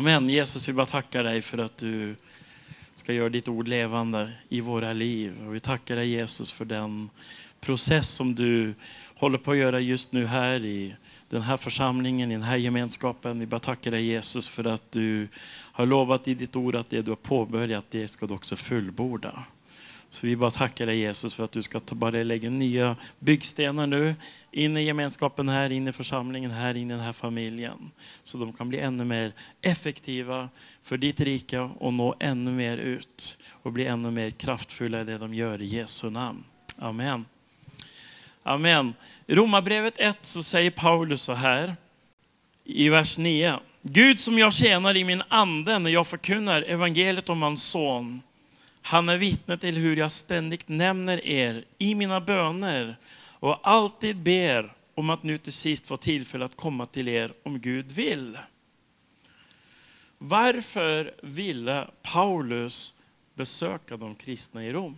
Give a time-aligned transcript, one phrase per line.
[0.00, 0.28] Amen.
[0.28, 2.16] Jesus, vi bara tackar dig för att du
[2.94, 5.46] ska göra ditt ord levande i våra liv.
[5.46, 7.10] Och vi tackar dig Jesus för den
[7.60, 8.74] process som du
[9.14, 10.94] håller på att göra just nu här i
[11.28, 13.40] den här församlingen, i den här gemenskapen.
[13.40, 15.28] Vi bara tackar dig Jesus för att du
[15.72, 19.44] har lovat i ditt ord att det du har påbörjat, det ska du också fullborda.
[20.10, 23.86] Så vi bara tackar dig Jesus för att du ska ta bara lägga nya byggstenar
[23.86, 24.14] nu
[24.50, 27.90] in i gemenskapen här, in i församlingen här, in i den här familjen.
[28.22, 29.32] Så de kan bli ännu mer
[29.62, 30.48] effektiva
[30.82, 35.18] för ditt rike och nå ännu mer ut och bli ännu mer kraftfulla i det
[35.18, 36.44] de gör i Jesu namn.
[36.78, 37.24] Amen.
[38.42, 38.94] Amen.
[39.26, 41.76] I Romarbrevet 1 så säger Paulus så här
[42.64, 43.58] i vers 9.
[43.82, 48.22] Gud som jag tjänar i min ande när jag förkunnar evangeliet om hans son.
[48.82, 52.96] Han är vittne till hur jag ständigt nämner er i mina böner
[53.40, 57.60] och alltid ber om att nu till sist få tillfälle att komma till er om
[57.60, 58.38] Gud vill.
[60.18, 62.94] Varför ville Paulus
[63.34, 64.96] besöka de kristna i Rom?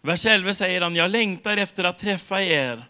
[0.00, 2.82] Vers 11 säger han, jag längtar efter att träffa er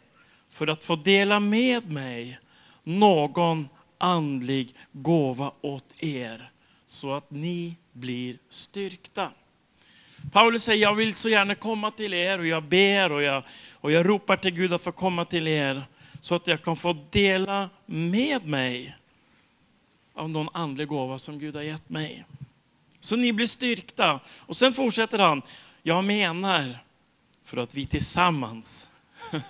[0.51, 2.39] för att få dela med mig
[2.83, 6.51] någon andlig gåva åt er
[6.87, 9.31] så att ni blir styrkta.
[10.33, 13.43] Paulus säger, jag vill så gärna komma till er och jag ber och jag,
[13.73, 15.83] och jag ropar till Gud att få komma till er
[16.21, 18.97] så att jag kan få dela med mig
[20.15, 22.25] av någon andlig gåva som Gud har gett mig.
[23.01, 24.21] Så ni blir styrkta.
[24.39, 25.43] Och sen fortsätter han,
[25.83, 26.79] jag menar
[27.45, 28.87] för att vi tillsammans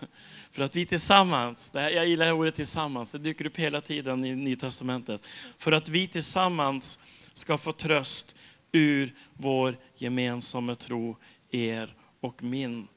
[0.53, 4.25] för att vi tillsammans, det här, jag gillar ordet tillsammans, det dyker upp hela tiden
[4.25, 5.27] i Nya Testamentet.
[5.59, 6.99] För att vi tillsammans
[7.35, 8.34] ska få tröst
[8.75, 11.17] ur vår gemensamma tro,
[11.51, 12.89] er och min.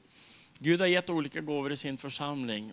[0.58, 2.72] Gud har gett olika gåvor i sin församling.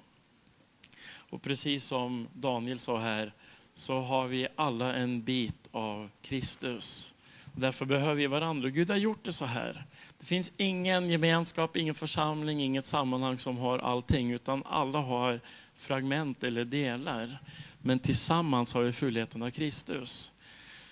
[1.07, 3.33] Och precis som Daniel sa här,
[3.73, 7.13] så har vi alla en bit av Kristus.
[7.55, 8.69] Därför behöver vi varandra.
[8.69, 9.83] Gud har gjort det så här.
[10.19, 15.39] Det finns ingen gemenskap, ingen församling, inget sammanhang som har allting, utan alla har
[15.75, 17.37] fragment eller delar.
[17.81, 20.31] Men tillsammans har vi fullheten av Kristus.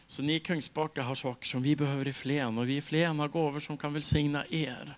[0.08, 3.20] Så ni i Kungsbacka har saker som vi behöver i Flen och vi i Flen
[3.20, 4.96] har gåvor som kan välsigna er.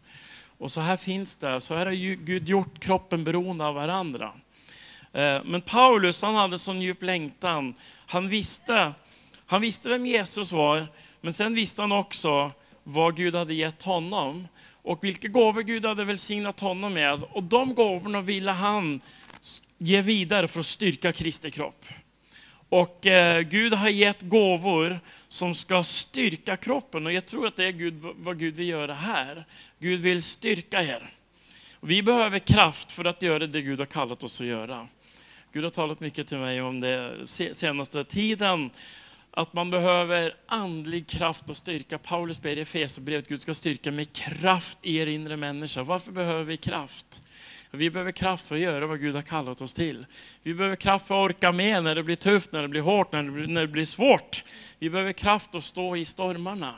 [0.58, 4.34] Och så här finns det, så här har Gud gjort kroppen beroende av varandra.
[5.14, 7.74] Eh, men Paulus han hade sån djup längtan.
[8.06, 8.94] Han visste,
[9.46, 10.88] han visste vem Jesus var,
[11.22, 12.52] men sen visste han också
[12.84, 14.48] vad Gud hade gett honom
[14.86, 17.24] och vilka gåvor Gud hade välsignat honom med.
[17.24, 19.02] Och de gåvorna ville han
[19.78, 21.86] ge vidare för att styrka Kristi kropp.
[22.76, 27.66] Och eh, Gud har gett gåvor som ska styrka kroppen och jag tror att det
[27.66, 29.46] är Gud, vad Gud vill göra här.
[29.80, 31.10] Gud vill styrka er.
[31.82, 34.88] Vi behöver kraft för att göra det Gud har kallat oss att göra.
[35.54, 38.70] Gud har talat mycket till mig om det senaste tiden
[39.32, 41.98] att man behöver andlig kraft och styrka.
[41.98, 45.84] Paulus ber i Efesierbrevet att Gud ska styrka med kraft i er inre människa.
[45.84, 47.22] Varför behöver vi kraft?
[47.76, 50.06] Vi behöver kraft för att göra vad Gud har kallat oss till.
[50.44, 53.12] Vi behöver kraft för att orka med när det blir tufft, när det blir hårt,
[53.12, 54.44] när det blir, när det blir svårt.
[54.80, 56.74] Vi behöver kraft att stå i stormarna.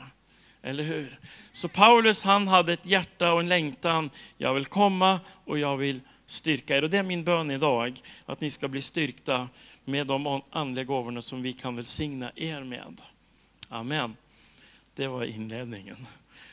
[0.62, 1.18] Eller hur?
[1.52, 4.10] Så Paulus han hade ett hjärta och en längtan.
[4.36, 6.82] Jag vill komma och jag vill styrka er.
[6.82, 9.48] Och det är min bön idag, att ni ska bli styrkta
[9.84, 13.02] med de andliga gåvorna som vi kan välsigna er med.
[13.68, 14.16] Amen.
[14.94, 16.06] Det var inledningen.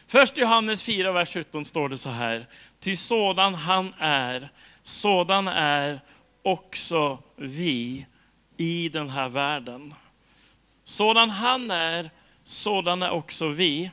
[0.07, 2.47] Först Johannes 4, vers 17 står det så här.
[2.79, 4.49] Ty sådan han är,
[4.81, 5.99] sådan är
[6.43, 8.05] också vi
[8.57, 9.93] i den här världen.
[10.83, 12.09] Sådan han är,
[12.43, 13.91] sådan är också vi.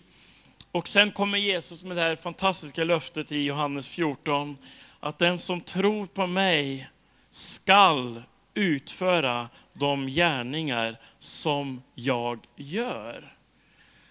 [0.72, 4.56] Och sen kommer Jesus med det här fantastiska löftet i Johannes 14,
[5.01, 6.89] att den som tror på mig
[7.31, 8.22] skall
[8.55, 13.33] utföra de gärningar som jag gör.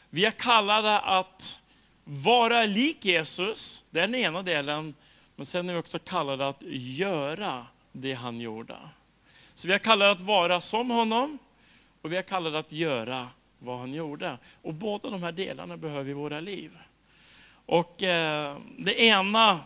[0.09, 1.60] Vi är kallade att
[2.13, 4.93] vara lik Jesus, det är den ena delen,
[5.35, 8.75] men sen är vi också kallade att göra det han gjorde.
[9.53, 11.37] Så vi är kallade att vara som honom
[12.01, 13.27] och vi är kallade att göra
[13.59, 14.37] vad han gjorde.
[14.61, 16.77] Och båda de här delarna behöver vi i våra liv.
[17.65, 19.59] Och eh, det ena,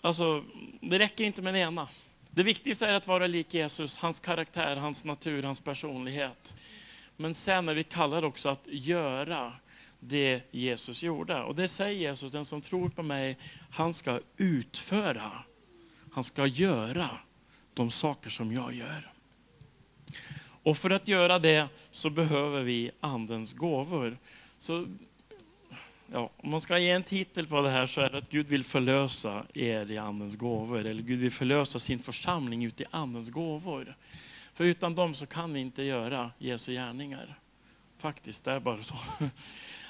[0.00, 0.44] alltså
[0.80, 1.88] det räcker inte med det ena.
[2.30, 6.54] Det viktigaste är att vara lik Jesus, hans karaktär, hans natur, hans personlighet.
[7.16, 9.52] Men sen är vi kallade också att göra
[10.08, 11.42] det Jesus gjorde.
[11.42, 13.38] Och det säger Jesus, den som tror på mig,
[13.70, 15.32] han ska utföra,
[16.12, 17.10] han ska göra
[17.74, 19.12] de saker som jag gör.
[20.66, 24.18] Och för att göra det så behöver vi Andens gåvor.
[24.58, 24.86] Så
[26.12, 28.46] ja, om man ska ge en titel på det här så är det att Gud
[28.46, 30.86] vill förlösa er i Andens gåvor.
[30.86, 33.96] Eller Gud vill förlösa sin församling ut i Andens gåvor.
[34.54, 37.38] För utan dem så kan vi inte göra Jesu gärningar.
[37.98, 38.94] Faktiskt, det är bara så.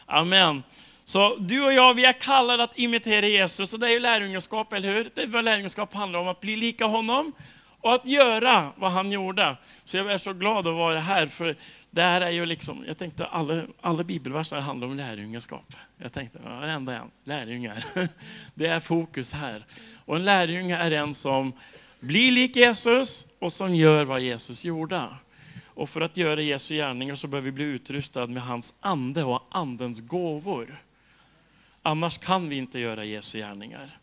[0.06, 0.62] Amen.
[1.05, 4.73] Så du och jag, vi är kallade att imitera Jesus och det är ju lärjungaskap,
[4.73, 5.11] eller hur?
[5.14, 7.32] Det är vad lärjungaskap handlar om, att bli lika honom
[7.81, 9.56] och att göra vad han gjorde.
[9.85, 11.56] Så jag är så glad att vara här, för
[11.91, 15.73] det här är ju liksom, jag tänkte alla, alla bibelverser handlar om lärjungaskap.
[15.99, 17.85] Jag tänkte, varenda en, lärjungar.
[18.55, 19.64] Det är fokus här.
[20.05, 21.53] Och en lärjunge är en som
[22.00, 25.03] blir lik Jesus och som gör vad Jesus gjorde.
[25.76, 29.43] Och för att göra Jesu gärningar så behöver vi bli utrustade med hans ande och
[29.50, 30.76] andens gåvor.
[31.82, 33.99] Annars kan vi inte göra Jesu gärningar.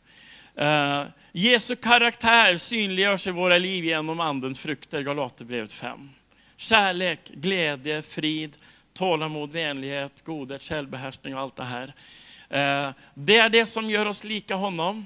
[0.61, 6.09] Uh, Jesu karaktär synliggörs i våra liv genom andens frukter, Galaterbrevet 5.
[6.57, 8.57] Kärlek, glädje, frid,
[8.93, 11.87] tålamod, vänlighet, godhet, självbehärskning och allt det här.
[11.87, 15.05] Uh, det är det som gör oss lika honom.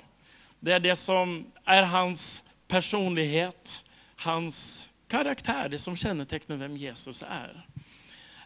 [0.59, 3.83] Det är det som är hans personlighet,
[4.15, 7.65] hans karaktär, det som kännetecknar vem Jesus är.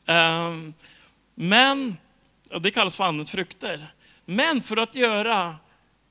[0.06, 0.74] Ehm,
[1.36, 1.98] men,
[2.62, 3.88] det kallas för andens frukter.
[4.26, 5.56] Men för att göra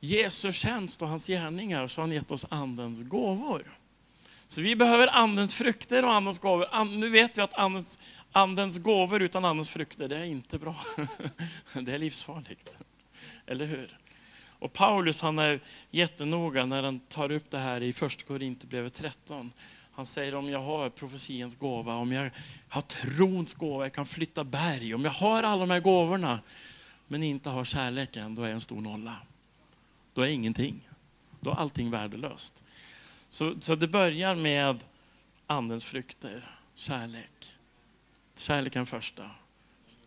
[0.01, 3.65] Jesu tjänst och hans gärningar så har han gett oss andens gåvor.
[4.47, 6.85] Så vi behöver andens frukter och andens gåvor.
[6.85, 7.99] Nu vet vi att andens,
[8.33, 10.77] andens gåvor utan andens frukter, det är inte bra.
[11.73, 12.77] Det är livsfarligt.
[13.47, 13.99] Eller hur?
[14.61, 15.61] Och Paulus han är
[15.91, 19.53] jättenoga när han tar upp det här i första Korinthierbrevet 13.
[20.01, 22.31] Han säger om jag har profetiens gåva, om jag
[22.69, 26.41] har trons gåva, jag kan flytta berg, om jag har alla de här gåvorna
[27.09, 29.17] men inte har kärleken, då är jag en stor nolla.
[30.15, 30.89] Då är jag ingenting.
[31.41, 32.63] Då är allting värdelöst.
[33.31, 34.85] Så, så det börjar med
[35.47, 37.53] andens frukter, kärlek.
[38.37, 39.31] Kärleken första.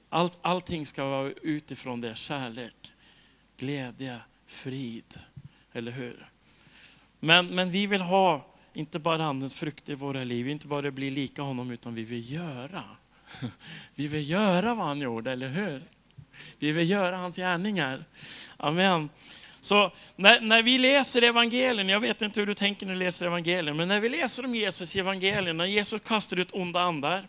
[0.10, 2.94] Allt, allting ska vara utifrån det, kärlek,
[3.58, 5.20] glädje, frid.
[5.74, 6.30] Eller hur?
[7.20, 11.10] Men, men vi vill ha inte bara andens frukter i våra liv, inte bara bli
[11.10, 12.84] lika honom, utan vi vill göra.
[13.96, 15.84] Vi vill göra vad han gjorde, eller hur?
[16.60, 18.06] Vi vill göra hans gärningar.
[18.58, 19.10] Amen.
[19.62, 23.26] Så när, när vi läser evangelien, jag vet inte hur du tänker när du läser
[23.26, 27.24] evangelien, men när vi läser om Jesus i evangelien, när Jesus kastar ut onda andar,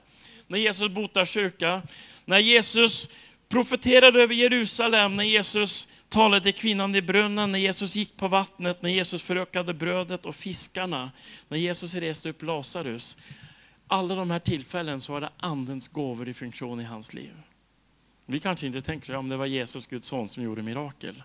[0.47, 1.83] när Jesus botar sjuka,
[2.25, 3.09] när Jesus
[3.49, 8.91] profeterade över Jerusalem, när Jesus talade kvinnan i brunnen, när Jesus gick på vattnet, när
[8.91, 11.11] Jesus förökade brödet och fiskarna,
[11.49, 13.17] när Jesus reste upp Lazarus.
[13.87, 17.33] Alla de här tillfällen så var det andens gåvor i funktion i hans liv.
[18.27, 21.23] Vi kanske inte tänker om det var Jesus, Guds son, som gjorde mirakel.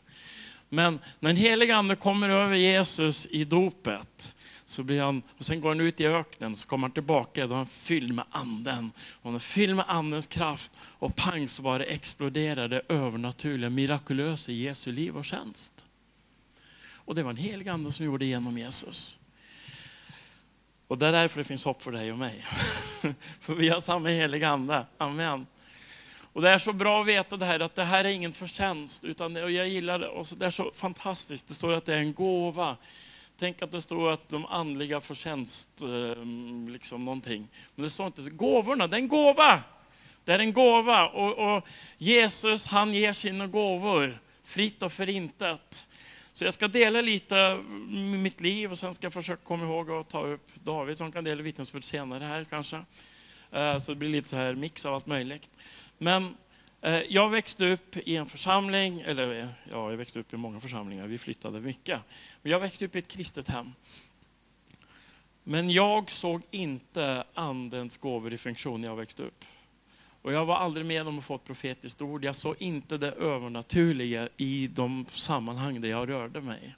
[0.69, 4.35] Men när den helige Ande kommer över Jesus i dopet,
[4.69, 7.53] så blir han, och sen går han ut i öknen, så kommer han tillbaka, då
[7.53, 8.91] är han fylld med anden.
[8.97, 14.51] Och han är fylld med andens kraft, och pang så bara exploderar det övernaturliga, mirakulösa
[14.51, 15.85] i Jesu liv och tjänst.
[16.91, 19.19] Och det var en helig ande som gjorde det genom Jesus.
[20.87, 22.45] Och det är därför det finns hopp för dig och mig.
[23.39, 24.85] för vi har samma heliga ande.
[24.97, 25.47] Amen.
[26.33, 29.03] Och det är så bra att veta det här, att det här är ingen förtjänst,
[29.03, 30.07] utan och jag gillar det.
[30.07, 31.47] Och så, det är så fantastiskt.
[31.47, 32.77] Det står att det är en gåva.
[33.39, 36.17] Tänk att det står att de andliga förtjänst, tjänst.
[36.17, 37.47] Ehm, liksom någonting.
[37.75, 39.63] Men det står inte, gåvorna, det är en gåva.
[40.25, 41.07] Det är en gåva.
[41.07, 45.87] Och, och Jesus, han ger sina gåvor fritt och förintet.
[46.33, 47.35] Så jag ska dela lite
[47.87, 51.11] med mitt liv och sen ska jag försöka komma ihåg att ta upp David som
[51.11, 52.81] kan dela vittnesbörd senare här kanske.
[53.51, 55.49] Eh, så det blir lite så här mix av allt möjligt.
[55.97, 56.37] Men
[56.81, 60.59] Eh, jag växte upp i en församling, eller eh, ja, jag växte upp i många
[60.59, 62.01] församlingar, vi flyttade mycket.
[62.41, 63.73] Men jag växte upp i ett kristet hem.
[65.43, 69.45] Men jag såg inte andens gåvor i funktion när jag växte upp.
[70.21, 72.25] Och jag var aldrig med om att få ett profetiskt ord.
[72.25, 76.75] Jag såg inte det övernaturliga i de sammanhang där jag rörde mig.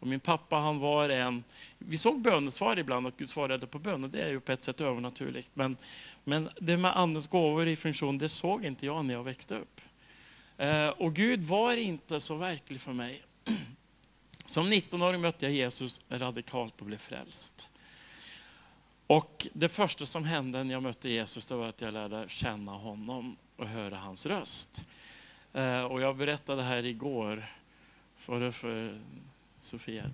[0.00, 1.44] Och min pappa han var en,
[1.78, 4.64] vi såg bönesvar ibland, att Gud svarade på bön, och det är ju på ett
[4.64, 5.48] sätt övernaturligt.
[5.54, 5.76] Men,
[6.24, 9.80] men det med andens gåvor i funktion, det såg inte jag när jag växte upp.
[10.56, 13.22] Eh, och Gud var inte så verklig för mig.
[14.46, 17.68] Som 19-åring mötte jag Jesus radikalt och blev frälst.
[19.06, 22.72] Och det första som hände när jag mötte Jesus det var att jag lärde känna
[22.72, 24.80] honom och höra hans röst.
[25.52, 27.46] Eh, och jag berättade här igår
[28.16, 29.00] för, för
[29.60, 30.04] Sofia.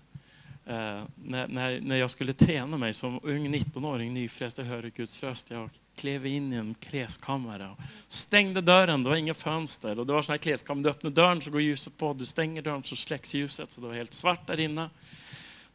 [0.67, 5.23] Eh, när, när, när jag skulle träna mig som ung 19-åring, nyfrälst, och hörde Guds
[5.23, 5.51] röst.
[5.51, 9.03] Jag klev in i en kläskammare och stängde dörren.
[9.03, 9.99] Det var inga fönster.
[9.99, 10.83] Och det var sån här kläskammare.
[10.83, 12.13] Du öppnar dörren så går ljuset på.
[12.13, 13.73] Du stänger dörren så släcks ljuset.
[13.73, 14.91] Så det var helt svart där inne.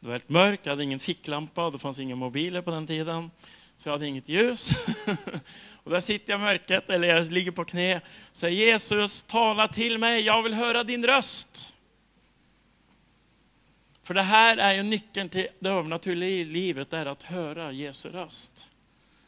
[0.00, 0.66] Det var helt mörkt.
[0.66, 3.30] Jag hade ingen ficklampa och det fanns inga mobiler på den tiden.
[3.76, 4.70] Så jag hade inget ljus.
[5.84, 8.00] och där sitter jag i mörkret, eller jag ligger på knä.
[8.32, 10.20] Säger Jesus, tala till mig.
[10.20, 11.69] Jag vill höra din röst.
[14.02, 18.08] För det här är ju nyckeln till det övernaturliga i livet, är att höra Jesu
[18.08, 18.66] röst.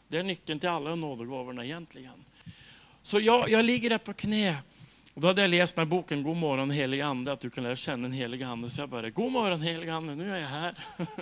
[0.09, 2.25] Det är nyckeln till alla nådegåvorna egentligen.
[3.03, 4.57] Så jag, jag ligger där på knä.
[5.15, 7.65] Och då hade jag läst den här boken God morgon helig ande, att du kan
[7.65, 8.71] lära känna en helig ande.
[8.71, 10.75] Så jag bara, God morgon helig ande, nu är jag här.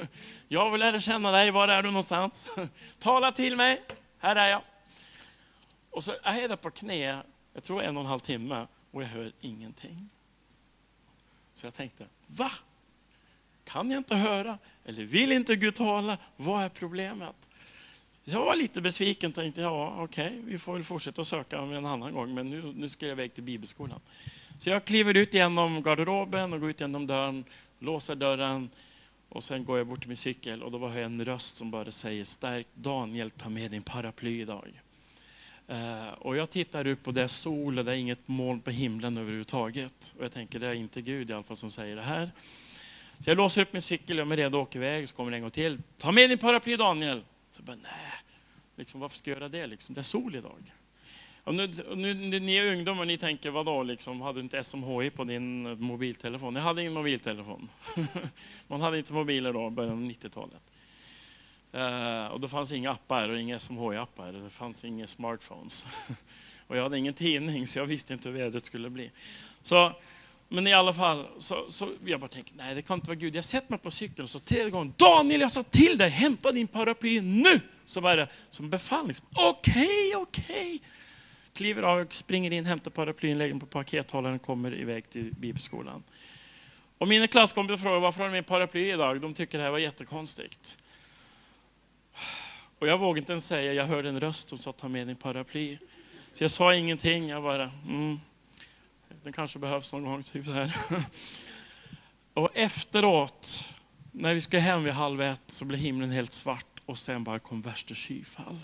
[0.49, 2.51] Jag vill lära känna dig, var är du någonstans?
[2.99, 3.83] Tala till mig,
[4.19, 4.63] här är jag.
[5.91, 7.23] Och så är jag där på knä,
[7.55, 10.09] jag tror en och en halv timme, och jag hör ingenting.
[11.55, 12.51] Så jag tänkte, va?
[13.73, 14.59] Kan jag inte höra?
[14.85, 16.19] Eller vill inte Gud tala?
[16.37, 17.37] Vad är problemet?
[18.25, 22.15] Jag var lite besviken tänkte, ja okej, okay, vi får väl fortsätta söka en annan
[22.15, 24.01] gång, men nu, nu ska jag iväg till bibelskolan.
[24.59, 27.45] Så jag kliver ut genom garderoben och går ut genom dörren,
[27.79, 28.71] låser dörren
[29.29, 31.71] och sen går jag bort till min cykel och då var jag en röst som
[31.71, 34.83] bara säger, stärk Daniel, ta med din paraply idag.
[35.71, 38.71] Uh, och jag tittar upp och det är sol och det är inget moln på
[38.71, 40.15] himlen överhuvudtaget.
[40.19, 42.31] Och jag tänker, det är inte Gud i alla fall som säger det här.
[43.21, 45.37] Så jag låser upp min cykel, jag är redo att åka iväg, så kommer det
[45.37, 45.83] en gång till.
[45.99, 47.25] Ta med din paraply Daniel.
[47.57, 47.93] Så bara, nej,
[48.77, 49.67] liksom, varför ska jag göra det?
[49.67, 49.95] Liksom?
[49.95, 50.73] Det är sol idag.
[51.45, 55.25] Och nu, nu, ni är ungdomar, ni tänker, vadå, liksom, hade du inte SMHI på
[55.25, 56.57] din eh, mobiltelefon?
[56.57, 57.69] Jag hade ingen mobiltelefon.
[58.67, 60.63] Man hade inte mobiler då, början av 90-talet.
[61.75, 64.33] Uh, eh, och då fanns inga appar och inga SMHI-appar.
[64.33, 65.87] Det fanns inga smartphones.
[66.67, 69.11] och jag hade ingen tidning, så jag visste inte hur vädret skulle bli.
[69.63, 69.93] Så
[70.53, 73.37] men i alla fall, så, så jag bara tänkte, nej det kan inte vara Gud.
[73.37, 76.53] Jag sätter mig på cykeln och så tredje gången, Daniel jag sa till dig, hämta
[76.53, 77.61] din paraply nu!
[77.87, 79.09] Så var det som befallning.
[79.09, 80.45] Liksom, okej, okej.
[80.47, 80.79] Okay.
[81.53, 86.03] Kliver av, springer in, hämtar paraplyn, lägger den på pakethållaren och kommer iväg till bibelskolan.
[86.99, 89.21] Och mina klasskompisar frågar varför har du min paraply idag?
[89.21, 90.77] De tycker det här var jättekonstigt.
[92.79, 95.17] Och jag vågade inte ens säga, jag hörde en röst som sa ta med din
[95.17, 95.79] paraply.
[96.33, 98.21] Så jag sa ingenting, jag bara, mm,
[99.23, 100.23] den kanske behövs någon gång.
[100.23, 100.77] Typ så här.
[102.35, 103.69] Och efteråt,
[104.13, 107.39] när vi ska hem vid halv ett, så blev himlen helt svart och sen bara
[107.39, 108.59] kom värsta skyfall.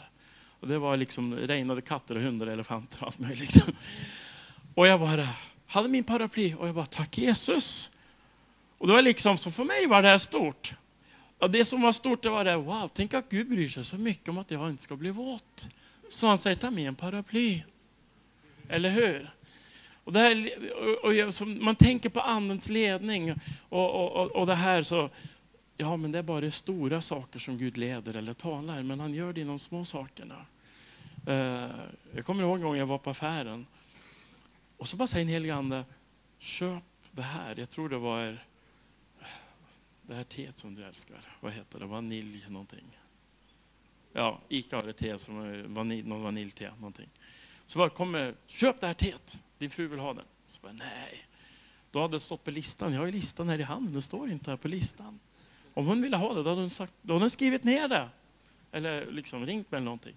[0.61, 3.57] Och det var liksom, regnade katter och hundar och elefanter och allt möjligt.
[4.75, 5.29] Och jag bara
[5.67, 7.91] hade min paraply och jag bara, tack Jesus.
[8.79, 10.75] Och det var liksom, så för mig var det här stort.
[11.39, 13.99] Och det som var stort det var det, wow, tänk att Gud bryr sig så
[13.99, 15.67] mycket om att jag inte ska bli våt.
[16.11, 17.63] Så han säger, ta med en paraply.
[18.69, 19.31] Eller hur?
[20.07, 20.51] Och det här,
[21.05, 23.35] och, och, man tänker på andens ledning
[23.69, 25.11] och, och, och det här så,
[25.77, 29.33] ja men det är bara stora saker som Gud leder eller talar, men han gör
[29.33, 30.47] det i de små sakerna.
[31.27, 31.71] Eh,
[32.15, 33.67] jag kommer ihåg en gång jag var på affären
[34.77, 35.85] och så bara säger en helig ande,
[36.39, 37.55] köp det här.
[37.59, 38.39] Jag tror det var
[40.03, 41.21] det här teet som du älskar.
[41.41, 41.87] Vad heter det?
[41.87, 42.99] Vanilj någonting.
[44.13, 47.09] Ja, Ica har ett te som är vanilj, någon vaniljte någonting.
[47.67, 50.25] Så bara kommer, köp det här teet din fru vill ha den.
[50.47, 51.27] Så bara, nej.
[51.91, 52.93] Då hade det stått på listan.
[52.93, 55.21] Jag har ju listan här i handen, Det står inte här på listan.
[55.75, 58.09] Om hon ville ha det, då hade hon, sagt, då hade hon skrivit ner det.
[58.73, 60.17] Eller liksom ringt mig eller någonting.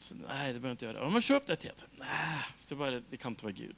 [0.00, 1.06] Så, nej, det behöver inte göra.
[1.06, 3.76] Om man köpt det till Nej, det, bara, det kan inte vara Gud.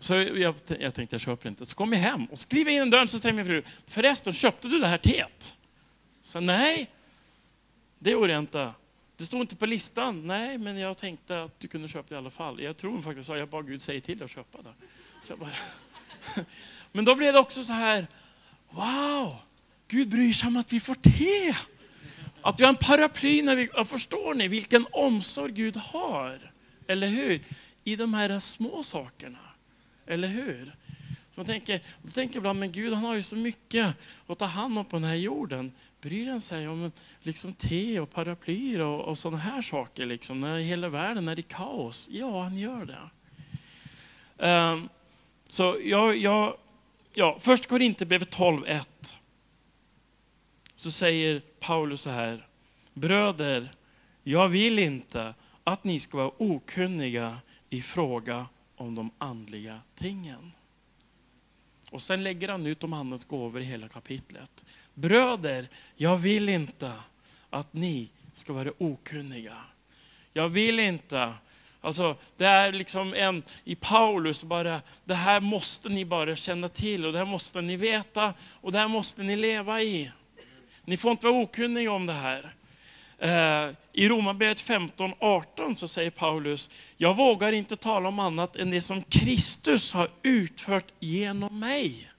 [0.00, 1.66] Så jag, jag tänkte jag köper inte.
[1.66, 4.68] Så kom jag hem och skriver in en dörren så säger min fru, förresten köpte
[4.68, 5.56] du det här teet?
[6.22, 6.90] Så nej,
[7.98, 8.72] det gjorde jag inte.
[9.16, 10.26] Det stod inte på listan.
[10.26, 12.62] Nej, men jag tänkte att du kunde köpa det i alla fall.
[12.62, 14.74] Jag tror faktiskt att jag bara Gud säger till dig att köpa det.
[15.22, 15.50] Så bara...
[16.92, 18.06] Men då blev det också så här,
[18.70, 19.36] wow,
[19.88, 21.56] Gud bryr sig om att vi får te.
[22.42, 26.52] Att vi har en paraply när vi, förstår ni vilken omsorg Gud har?
[26.86, 27.40] Eller hur?
[27.84, 29.38] I de här små sakerna.
[30.06, 30.74] Eller hur?
[31.34, 33.94] Så man tänker, då tänker jag ibland, men Gud han har ju så mycket
[34.26, 35.72] att ta hand om på den här jorden.
[36.00, 40.06] Bryr han sig om liksom te och paraplyer och, och sådana här saker?
[40.06, 42.08] Liksom, när hela världen är i kaos?
[42.12, 43.10] Ja, han gör det.
[44.48, 44.88] Um,
[45.48, 46.56] så jag, jag,
[47.14, 48.84] ja, först går inte 12.1.
[50.76, 52.46] Så säger Paulus så här.
[52.92, 53.72] Bröder,
[54.22, 57.38] jag vill inte att ni ska vara okunniga
[57.70, 60.52] i fråga om de andliga tingen.
[61.94, 64.64] Och sen lägger han ut om Andens gåvor i hela kapitlet.
[64.94, 66.92] Bröder, jag vill inte
[67.50, 69.56] att ni ska vara okunniga.
[70.32, 71.34] Jag vill inte
[71.80, 77.06] Alltså, det är liksom en, i Paulus, bara, det här måste ni bara känna till
[77.06, 80.10] och det här måste ni veta och det här måste ni leva i.
[80.84, 82.54] Ni får inte vara okunniga om det här.
[83.24, 88.82] Eh, I Romarbrevet 15.18 så säger Paulus, jag vågar inte tala om annat än det
[88.82, 92.10] som Kristus har utfört genom mig.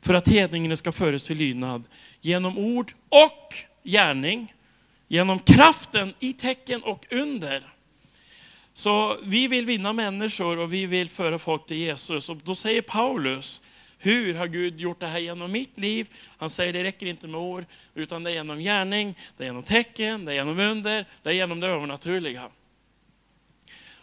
[0.00, 1.84] För att hedningarna ska föras till lydnad
[2.20, 4.54] genom ord och gärning,
[5.08, 7.72] genom kraften i tecken och under.
[8.72, 12.28] Så vi vill vinna människor och vi vill föra folk till Jesus.
[12.28, 13.60] Och då säger Paulus,
[14.02, 16.08] hur har Gud gjort det här genom mitt liv?
[16.38, 17.64] Han säger det räcker inte med ord,
[17.94, 21.32] utan det är genom gärning, det är genom tecken, det är genom under, det är
[21.32, 22.48] genom det övernaturliga.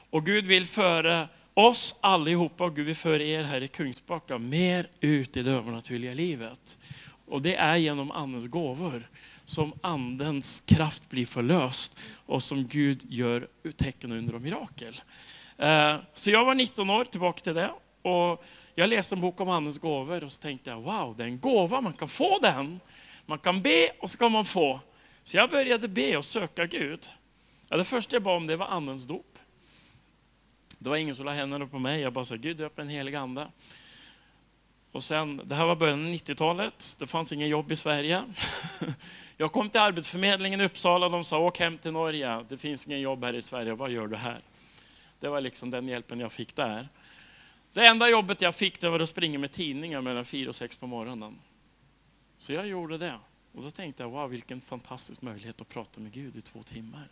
[0.09, 4.87] Och Gud vill föra oss allihopa, och Gud vill föra er här i Kungsbacka, mer
[4.99, 6.77] ut i det övernaturliga livet.
[7.25, 9.09] Och det är genom Andens gåvor
[9.45, 15.01] som Andens kraft blir förlöst och som Gud gör tecken under och mirakel.
[15.57, 17.71] Eh, så jag var 19 år, tillbaka till det.
[18.01, 18.43] Och
[18.79, 21.39] jag läste en bok om Andens gåvor och så tänkte jag, wow, det är en
[21.39, 22.79] gåva, man kan få den.
[23.25, 24.79] Man kan be och så kan man få.
[25.23, 27.09] Så jag började be och söka Gud.
[27.69, 29.39] Ja, det första jag bad om det var Andens dop.
[30.79, 32.01] Det var ingen som la händerna på mig.
[32.01, 33.47] Jag bara sa, Gud döp en helig ande.
[34.91, 36.95] Och sen, det här var början av 90-talet.
[36.99, 38.23] Det fanns inga jobb i Sverige.
[39.37, 41.09] Jag kom till Arbetsförmedlingen i Uppsala.
[41.09, 42.45] De sa, åk hem till Norge.
[42.49, 43.73] Det finns ingen jobb här i Sverige.
[43.73, 44.39] Vad gör du här?
[45.19, 46.87] Det var liksom den hjälpen jag fick där.
[47.77, 50.77] Det enda jobbet jag fick det var att springa med tidningar mellan fyra och sex
[50.77, 51.39] på morgonen.
[52.37, 53.19] Så jag gjorde det.
[53.53, 57.07] Och då tänkte jag, wow vilken fantastisk möjlighet att prata med Gud i två timmar.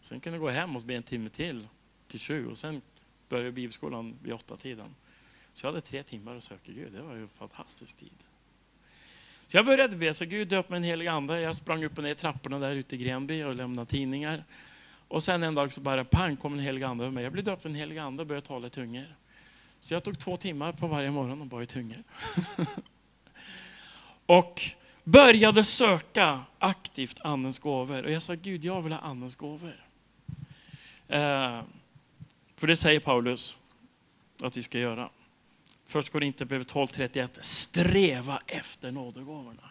[0.00, 1.68] Sen kunde jag gå hem och be en timme till,
[2.08, 2.46] till sju.
[2.46, 2.82] Och sen
[3.28, 4.94] började bibelskolan vid åtta tiden.
[5.54, 6.92] Så jag hade tre timmar att söka Gud.
[6.92, 8.18] Det var ju en fantastisk tid.
[9.46, 11.40] Så jag började be, så Gud döp mig en helig ande.
[11.40, 14.44] Jag sprang upp och ner trapporna där ute i Grenby och lämnade tidningar.
[15.08, 17.24] Och sen en dag så bara pang kom en helig ande över mig.
[17.24, 19.14] Jag blev döpt en helig ande och började tala i tungor.
[19.80, 21.94] Så jag tog två timmar på varje morgon och bad i
[24.26, 24.62] och
[25.04, 28.04] började söka aktivt Andens gåvor.
[28.04, 29.84] Och jag sa, Gud, jag vill ha Andens gåvor.
[31.08, 31.62] Eh,
[32.56, 33.56] för det säger Paulus
[34.42, 35.10] att vi ska göra.
[35.86, 37.28] Först går det inte brevet 12.31.
[37.40, 39.62] Sträva efter nådegåvorna.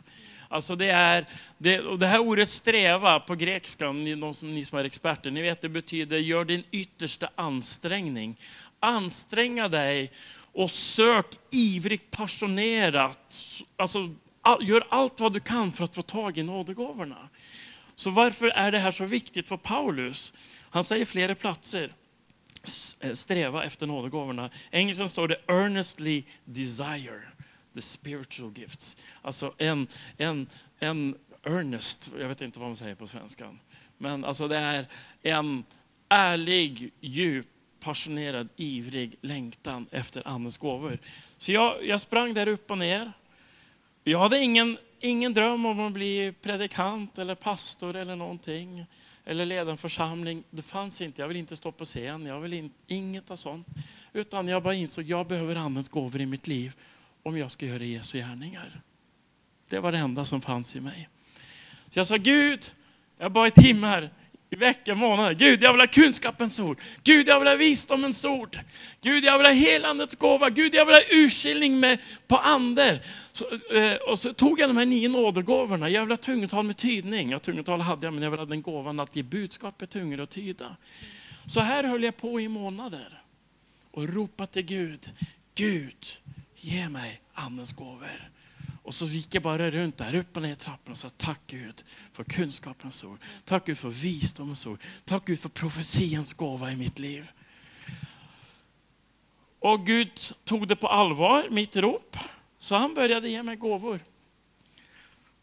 [0.50, 1.26] Alltså det, är,
[1.58, 5.32] det, och det här ordet sträva på grekiska, ni, de som, ni som är experter,
[5.32, 8.40] ni vet det betyder gör din yttersta ansträngning.
[8.86, 10.12] Anstränga dig
[10.54, 13.43] och sök ivrigt, passionerat.
[13.76, 14.13] Alltså,
[14.62, 17.30] gör allt vad du kan för att få tag i nådegåvorna.
[17.95, 20.34] Så varför är det här så viktigt för Paulus?
[20.69, 21.93] Han säger flera platser
[23.00, 24.50] eh, sträva efter nådegåvorna.
[24.71, 27.21] Engelskan står det earnestly desire
[27.76, 28.98] the spiritual gifts.
[29.21, 30.48] Alltså en, en,
[30.80, 33.56] en earnest, jag vet inte vad man säger på svenska.
[33.98, 34.88] Men alltså det är
[35.21, 35.63] en
[36.10, 37.48] ärlig, djup,
[37.86, 40.98] passionerad, ivrig längtan efter Andens gåvor.
[41.38, 43.12] Så jag, jag sprang där upp och ner.
[44.04, 48.86] Jag hade ingen, ingen dröm om att bli predikant eller pastor eller någonting.
[49.26, 50.43] Eller leda en församling.
[50.50, 51.21] Det fanns inte.
[51.21, 52.26] Jag vill inte stå på scen.
[52.26, 53.67] Jag vill in, inget av sånt.
[54.13, 56.74] Utan jag bara insåg att jag behöver Andens gåvor i mitt liv
[57.24, 58.82] om jag ska göra Jesu gärningar.
[59.69, 61.10] Det var det enda som fanns i mig.
[61.89, 62.71] Så jag sa Gud,
[63.17, 64.10] jag bad i timmar,
[64.56, 65.34] i veckor, månader.
[65.34, 66.80] Gud, jag vill ha kunskapens ord.
[67.04, 68.60] Gud, jag vill ha visdomens ord.
[69.02, 70.50] Gud, jag vill ha helandets gåva.
[70.50, 73.02] Gud, jag vill ha urskiljning med, på ander.
[73.32, 75.89] Så, eh, och så tog jag de här nio nådegåvorna.
[75.89, 77.30] Jag vill ha tungotal med tydning.
[77.30, 80.20] Ja, tungotal hade jag, men jag vill ha den gåvan att ge budskap i tungor
[80.20, 80.76] och tyda.
[81.46, 83.22] Så här höll jag på i månader
[83.91, 85.12] och ropade till Gud.
[85.56, 86.06] Gud,
[86.56, 88.30] ge mig Andens gåvor.
[88.86, 91.41] Och så gick jag bara runt där, upp och ner i trappan och sa tack
[91.48, 93.19] Gud för kunskapens ord.
[93.45, 94.80] Tack Gud för visdomens ord.
[95.06, 97.32] Tack Gud för profetians gåva i mitt liv.
[99.60, 100.10] Och Gud
[100.43, 102.17] tog det på allvar, mitt rop.
[102.60, 104.00] Så han började ge mig gåvor.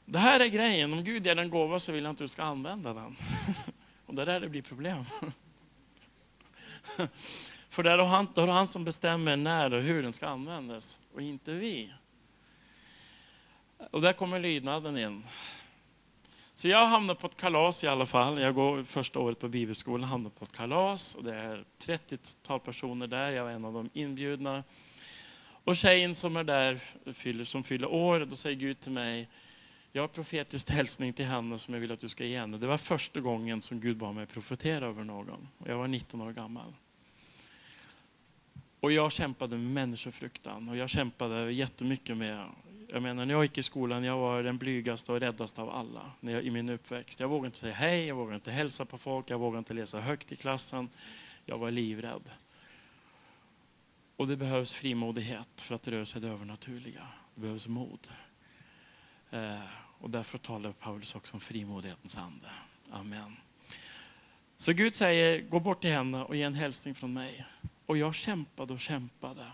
[0.05, 2.43] Det här är grejen, om Gud ger en gåva så vill han att du ska
[2.43, 3.17] använda den.
[4.07, 5.05] Och det är där det blir problem.
[7.69, 10.99] För där har han, det är han som bestämmer när och hur den ska användas
[11.15, 11.93] och inte vi.
[13.91, 15.25] Och där kommer lydnaden in.
[16.55, 18.41] Så jag hamnade på ett kalas i alla fall.
[18.41, 23.07] Jag går första året på bibelskolan, hamnade på ett kalas och det är 30-tal personer
[23.07, 23.31] där.
[23.31, 24.65] Jag var en av de inbjudna.
[25.65, 29.29] Och tjejen som är där, som fyller år, då säger Gud till mig,
[29.93, 32.59] jag har profetisk hälsning till henne som jag vill att du ska ge henne.
[32.59, 35.49] Det var första gången som Gud bad mig profetera över någon.
[35.67, 36.75] Jag var 19 år gammal.
[38.81, 42.47] Och jag kämpade med människofruktan och jag kämpade jättemycket med
[42.93, 46.13] jag menar, när jag gick i skolan, jag var den blygaste och räddaste av alla
[46.21, 47.21] när jag, i min uppväxt.
[47.21, 50.01] Jag vågade inte säga hej, jag vågade inte hälsa på folk, jag vågade inte läsa
[50.01, 50.89] högt i klassen.
[51.47, 52.31] Jag var livrädd.
[54.17, 57.09] Och det behövs frimodighet för att röra sig det övernaturliga.
[57.35, 58.09] Det behövs mod.
[59.31, 59.61] Eh,
[59.99, 62.51] och därför talar Paulus också om frimodighetens ande.
[62.91, 63.37] Amen.
[64.57, 67.45] Så Gud säger, gå bort till henne och ge en hälsning från mig.
[67.87, 69.47] Och jag kämpade och kämpade.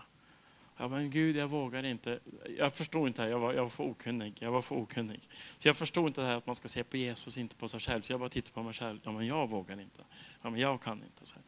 [0.81, 2.19] Ja, men Gud, jag vågar inte.
[2.57, 3.31] Jag förstod inte det här.
[3.31, 4.33] Jag var, jag var för okunnig.
[4.39, 5.29] Jag var för okunnig.
[5.57, 7.79] Så jag förstod inte det här att man ska se på Jesus, inte på sig
[7.79, 8.01] själv.
[8.01, 8.99] Så jag bara tittade på mig själv.
[9.03, 10.01] Ja, men jag vågar inte.
[10.41, 11.25] Ja, men jag kan inte.
[11.25, 11.43] Så, här.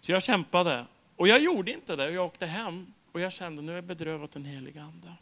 [0.00, 0.86] så jag kämpade.
[1.16, 2.10] Och jag gjorde inte det.
[2.10, 2.92] Jag åkte hem.
[3.12, 5.12] Och jag kände, nu är jag bedrövad den heliga Ande.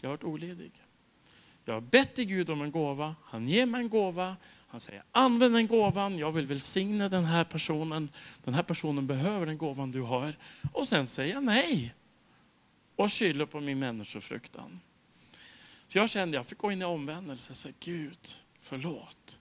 [0.00, 0.72] Jag har varit oledig.
[1.64, 4.36] Jag har bett till Gud om en gåva, han ger mig en gåva,
[4.68, 8.08] han säger använd den gåvan, jag vill välsigna den här personen,
[8.44, 10.36] den här personen behöver den gåvan du har.
[10.72, 11.94] Och sen säger jag nej.
[12.96, 14.80] Och skyller på min människofruktan.
[15.88, 18.18] Så jag kände, jag fick gå in i omvändelse och säga Gud,
[18.60, 19.38] förlåt.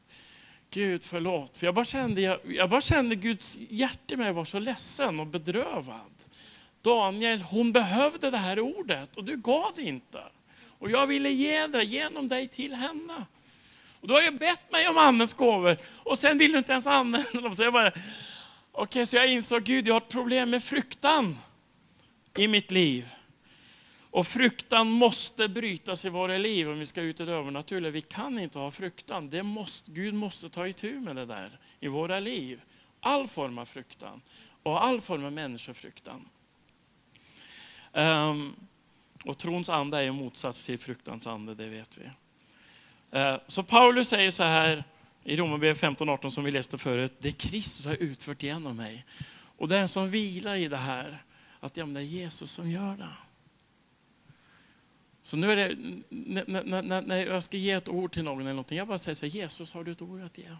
[0.69, 1.57] Gud förlåt.
[1.57, 5.19] För jag bara kände, jag, jag bara kände Guds hjärta i mig var så ledsen
[5.19, 6.11] och bedrövad.
[6.81, 10.23] Daniel, hon behövde det här ordet och du gav det inte.
[10.79, 13.25] Och jag ville ge det genom dig till henne.
[14.05, 16.87] Och du har ju bett mig om andens gåvor och sen vill du inte ens
[16.87, 17.55] använda dem.
[17.55, 18.03] Så jag bara, okej,
[18.71, 21.37] okay, så jag insåg, Gud, jag har ett problem med fruktan
[22.37, 23.09] i mitt liv.
[24.11, 27.91] Och fruktan måste brytas i våra liv om vi ska ut i det övernaturliga.
[27.91, 29.29] Vi kan inte ha fruktan.
[29.29, 32.61] Det måste, Gud måste ta itu med det där i våra liv.
[32.99, 34.21] All form av fruktan
[34.63, 36.29] och all form av människofruktan.
[37.93, 38.55] Um,
[39.23, 42.09] och trons ande är en motsats till fruktans ande, det vet vi.
[43.15, 44.83] Eh, så Paulus säger så här
[45.23, 47.13] i Romarbrevet 15.18 som vi läste förut.
[47.19, 49.05] Det Kristus har utfört genom mig.
[49.57, 51.17] Och den som vilar i det här,
[51.59, 53.09] att ja, det är Jesus som gör det.
[55.21, 55.75] Så nu är det,
[56.09, 59.15] när, när, när jag ska ge ett ord till någon eller någonting, jag bara säger
[59.15, 60.55] så här, Jesus har du ett ord att ge?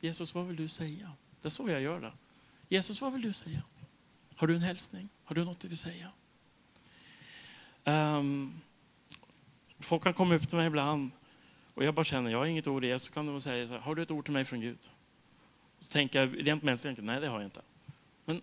[0.00, 1.12] Jesus vad vill du säga?
[1.42, 2.12] Det är så jag gör det.
[2.68, 3.62] Jesus vad vill du säga?
[4.36, 5.08] Har du en hälsning?
[5.24, 6.08] Har du något du vill säga?
[7.84, 8.60] Um,
[9.78, 11.10] folk kan komma upp till mig ibland
[11.80, 13.80] och jag bara känner, jag har inget ord i så kan de säga så här,
[13.80, 14.78] har du ett ord till mig från Gud?
[15.80, 17.62] Så tänker jag rent mänskligt, nej det har jag inte.
[18.24, 18.42] Men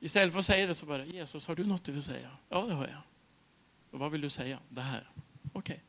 [0.00, 2.30] istället för att säga det så bara, Jesus har du något du vill säga?
[2.48, 3.00] Ja det har jag.
[3.90, 4.58] Och vad vill du säga?
[4.68, 5.08] Det här.
[5.52, 5.80] Okej.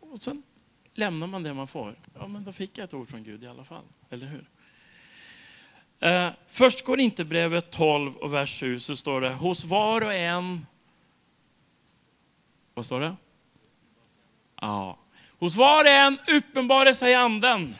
[0.00, 0.10] Okay.
[0.10, 0.42] Och sen
[0.94, 1.96] lämnar man det man får.
[2.14, 3.84] Ja, men då fick jag ett ord från Gud i alla fall.
[4.10, 4.48] Eller hur?
[6.08, 10.14] Eh, först går inte brevet 12 och vers 7 så står det hos var och
[10.14, 10.66] en.
[12.74, 13.16] Vad står det?
[14.60, 14.98] Ja.
[15.42, 17.74] Hos var och en uppenbarar sig anden.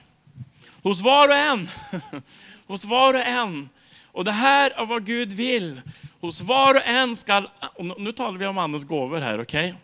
[0.83, 1.69] Hos var och en.
[2.67, 3.69] hos var och en.
[4.13, 5.81] Och det här är vad Gud vill.
[6.21, 7.49] Hos var och en skall,
[7.99, 9.69] nu talar vi om andens gåvor här, okej?
[9.69, 9.81] Okay?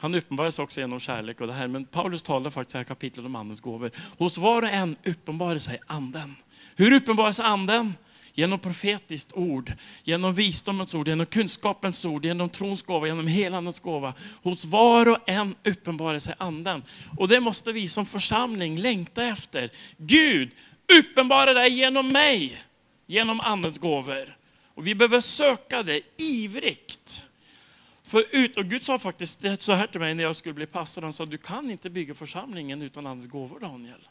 [0.00, 3.26] Han uppenbaras också genom kärlek och det här, men Paulus talar faktiskt i här kapitlet
[3.26, 3.90] om andens gåvor.
[4.18, 6.36] Hos var och en uppenbarar sig anden.
[6.76, 7.94] Hur uppenbarar sig anden?
[8.36, 14.14] Genom profetiskt ord, genom visdomens ord, genom kunskapens ord, genom trons gåva, genom helandets gåva.
[14.42, 16.82] Hos var och en uppenbarar sig anden.
[17.16, 19.70] Och det måste vi som församling längta efter.
[19.96, 20.50] Gud,
[21.00, 22.62] uppenbara dig genom mig,
[23.06, 24.36] genom andens gåvor.
[24.74, 27.22] Och vi behöver söka det ivrigt.
[28.02, 31.02] För ut, och Gud sa faktiskt så här till mig när jag skulle bli pastor.
[31.02, 34.08] Han sa, du kan inte bygga församlingen utan andens gåvor Daniel.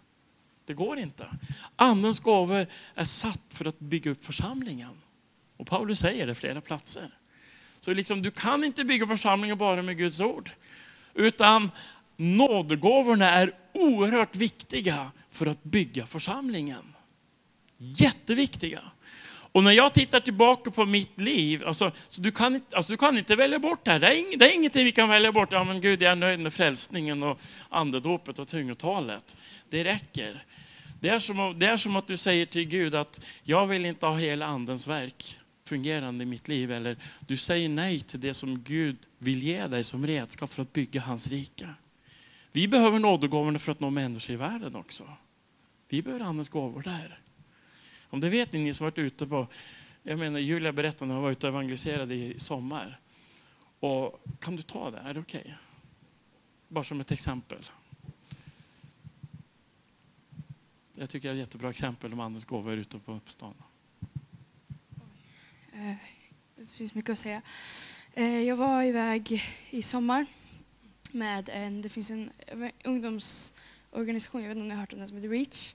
[0.65, 1.27] Det går inte.
[1.75, 5.01] Andens gåvor är satt för att bygga upp församlingen.
[5.57, 7.09] Och Paulus säger det flera platser.
[7.79, 10.49] Så liksom, du kan inte bygga församlingen bara med Guds ord.
[11.13, 11.71] Utan
[12.17, 16.83] nådegåvorna är oerhört viktiga för att bygga församlingen.
[17.77, 18.81] Jätteviktiga.
[19.53, 23.17] Och när jag tittar tillbaka på mitt liv, alltså, så du, kan, alltså, du kan
[23.17, 23.99] inte välja bort det här.
[23.99, 25.51] Det är, ing, det är ingenting vi kan välja bort.
[25.51, 29.35] Ja, men Gud, jag är nöjd med frälsningen och andedopet och tungotalet.
[29.73, 30.45] Det räcker.
[30.99, 34.05] Det är, som, det är som att du säger till Gud att jag vill inte
[34.05, 36.71] ha hela andens verk fungerande i mitt liv.
[36.71, 40.73] Eller du säger nej till det som Gud vill ge dig som redskap för att
[40.73, 41.69] bygga hans rike.
[42.51, 45.09] Vi behöver nådegåvorna för att nå människor i världen också.
[45.89, 47.19] Vi behöver andens gåvor där.
[48.09, 49.47] Om det vet ni, ni som varit ute på,
[50.03, 52.99] jag menar Julia berättade när hon var ute och evangeliserade i sommar.
[53.79, 54.97] Och kan du ta det?
[54.97, 55.41] Är det okej?
[55.41, 55.53] Okay?
[56.67, 57.65] Bara som ett exempel.
[60.95, 63.53] Jag tycker det är ett jättebra exempel om andens gåvor ute på stan.
[65.73, 65.95] Eh,
[66.55, 67.41] det finns mycket att säga.
[68.13, 70.25] Eh, jag var iväg i sommar
[71.11, 72.31] med en, det finns en
[72.83, 75.73] ungdomsorganisation, jag vet inte om ni har hört om den, som heter Reach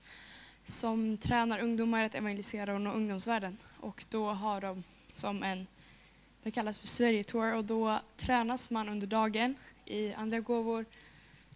[0.68, 3.58] som tränar ungdomar att evangelisera och nå ungdomsvärlden.
[3.80, 5.66] Och då har de som en,
[6.42, 7.54] det kallas för Sverigetour.
[7.54, 9.54] och då tränas man under dagen
[9.84, 10.84] i andliga gåvor,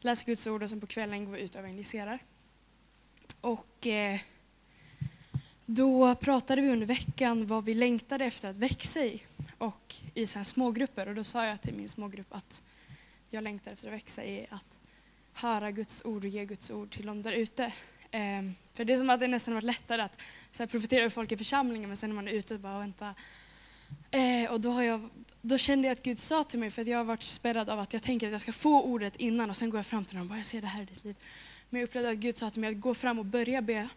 [0.01, 2.19] läser Guds ord och sen på kvällen går vi ut och evangeliserar.
[3.43, 4.21] Och eh,
[5.67, 9.23] då pratade vi under veckan vad vi längtade efter att växa i
[9.59, 11.09] och i så här smågrupper.
[11.09, 12.63] Och då sa jag till min smågrupp att
[13.31, 14.79] jag längtar efter att växa i att
[15.33, 17.65] höra Guds ord och ge Guds ord till dem där ute.
[18.11, 18.43] Eh,
[18.75, 20.21] för det är som att det nästan varit lättare att
[20.53, 22.79] så här, profetera över folk i församlingen men sen när man är ute och bara
[22.79, 23.15] vänta.
[24.11, 25.09] Eh, och då, har jag,
[25.41, 27.81] då kände jag att Gud sa till mig, för att jag har varit spärrad av
[27.81, 30.17] att jag tänker att jag ska få ordet innan och sen går jag fram till
[30.17, 31.17] honom och bara jag ser det här i ditt liv.
[31.73, 33.89] Men jag upplevde att Gud sa till mig att gå fram och börja be,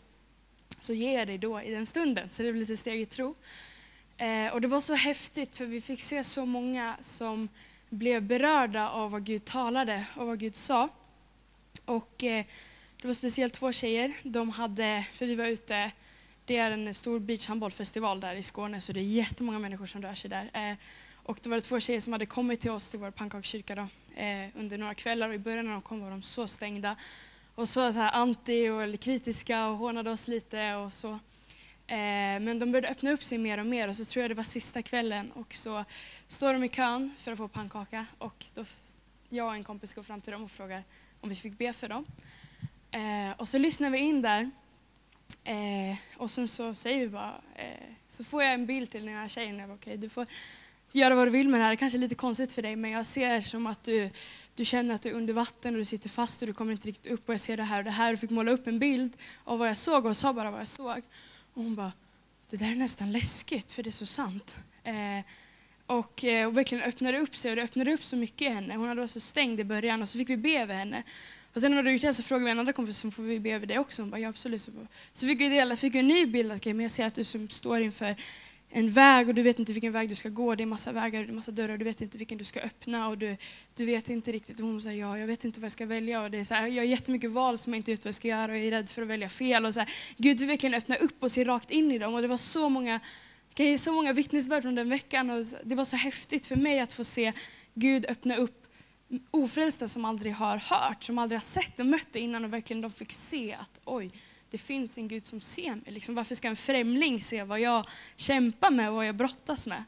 [0.80, 2.30] så ger jag dig då i den stunden.
[2.30, 3.36] Så det blev lite steg i tro.
[4.18, 7.50] Eh, och det var så häftigt för vi fick se så många som
[7.90, 10.90] blev berörda av vad Gud talade och vad Gud sa.
[11.86, 12.46] Och eh,
[13.02, 14.14] det var speciellt två tjejer.
[14.24, 15.92] De hade, för vi var ute,
[16.46, 20.16] det är en stor beachhandbollfestival där i Skåne så det är jättemånga människor som rör
[20.16, 20.72] sig där.
[20.72, 20.78] Eh,
[21.14, 23.88] och det var det två tjejer som hade kommit till oss till vår pannkakskyrka då,
[24.22, 26.96] eh, under några kvällar och i början när de kom var de så stängda
[27.56, 31.10] och så, så här anti och kritiska och hånade oss lite och så.
[31.88, 34.36] Eh, men de började öppna upp sig mer och mer och så tror jag det
[34.36, 35.86] var sista kvällen och så
[36.28, 38.66] står de i kön för att få pannkaka och då
[39.30, 40.84] jag och en kompis går fram till dem och frågar
[41.22, 42.06] om vi fick be för dem.
[42.92, 44.52] Eh, och så lyssnar vi in där
[45.44, 49.16] eh, och sen så säger vi bara, eh, så får jag en bild till den
[49.16, 49.60] här tjejen.
[49.60, 50.28] Jag okay, du får
[50.92, 51.72] göra vad du vill med det här.
[51.72, 54.10] Det kanske är lite konstigt för dig men jag ser som att du,
[54.56, 56.88] du känner att du är under vatten och du sitter fast och du kommer inte
[56.88, 58.14] riktigt upp och jag ser det här och det här.
[58.14, 59.14] Och fick måla upp en bild
[59.44, 61.02] av vad jag såg och sa bara vad jag såg.
[61.54, 61.92] Och hon bara,
[62.50, 64.58] det där är nästan läskigt för det är så sant.
[64.84, 65.26] Eh,
[65.86, 68.76] och, eh, och verkligen öppnade upp sig och det öppnade upp så mycket i henne.
[68.76, 71.04] Hon hade varit så stängd i början och så fick vi be över henne.
[71.54, 73.40] Och sen när du gjort det så frågade vi en annan kompis om får vi
[73.40, 74.02] be över det också.
[74.02, 74.62] Hon bara, ja absolut.
[75.14, 77.24] Så, fick vi dela, fick vi en ny bild, okay, men jag ser att du
[77.24, 78.16] som står inför
[78.70, 80.56] en väg och du vet inte vilken väg du ska gå.
[80.56, 83.18] Det är massa vägar och massa dörrar du vet inte vilken du ska öppna och
[83.18, 83.38] du,
[83.76, 84.60] du vet inte riktigt.
[84.60, 86.54] Och hon säger ja, jag vet inte vad jag ska välja och det är så
[86.54, 88.66] här, jag har jättemycket val som jag inte vet vad jag ska göra och jag
[88.66, 89.66] är rädd för att välja fel.
[89.66, 92.22] Och så här, Gud vill verkligen öppna upp och se rakt in i dem och
[92.22, 93.00] det var så många,
[93.78, 97.04] så många vittnesbörd från den veckan och det var så häftigt för mig att få
[97.04, 97.34] se
[97.74, 98.66] Gud öppna upp
[99.32, 102.82] ofrälsta som aldrig har hört, som aldrig har sett och mött det innan och verkligen
[102.82, 104.10] de fick se att oj,
[104.56, 105.84] det finns en Gud som ser mig.
[105.86, 109.84] Liksom, varför ska en främling se vad jag kämpar med och vad jag brottas med?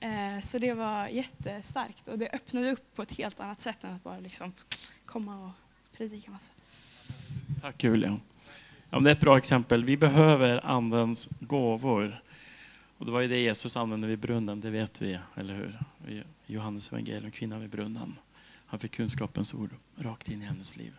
[0.00, 3.94] Eh, så det var jättestarkt och det öppnade upp på ett helt annat sätt än
[3.94, 4.52] att bara liksom
[5.06, 5.50] komma och
[5.96, 6.52] predika massa.
[7.60, 8.18] Tack Julia.
[8.90, 9.84] Ja, det är ett bra exempel.
[9.84, 12.22] Vi behöver Andens gåvor.
[12.98, 15.78] Och det var ju det Jesus använde vid brunnen, det vet vi, eller hur?
[16.14, 18.14] I Johannes evangelium, kvinnan vid brunnen.
[18.66, 20.92] Han fick kunskapens ord rakt in i hennes liv.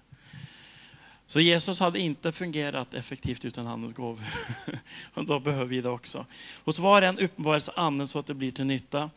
[1.27, 4.25] Så Jesus hade inte fungerat effektivt utan Andens gåvor.
[5.13, 6.25] och då behöver vi det också.
[6.65, 9.09] Hos var en uppenbarelse anden så att det blir till nytta.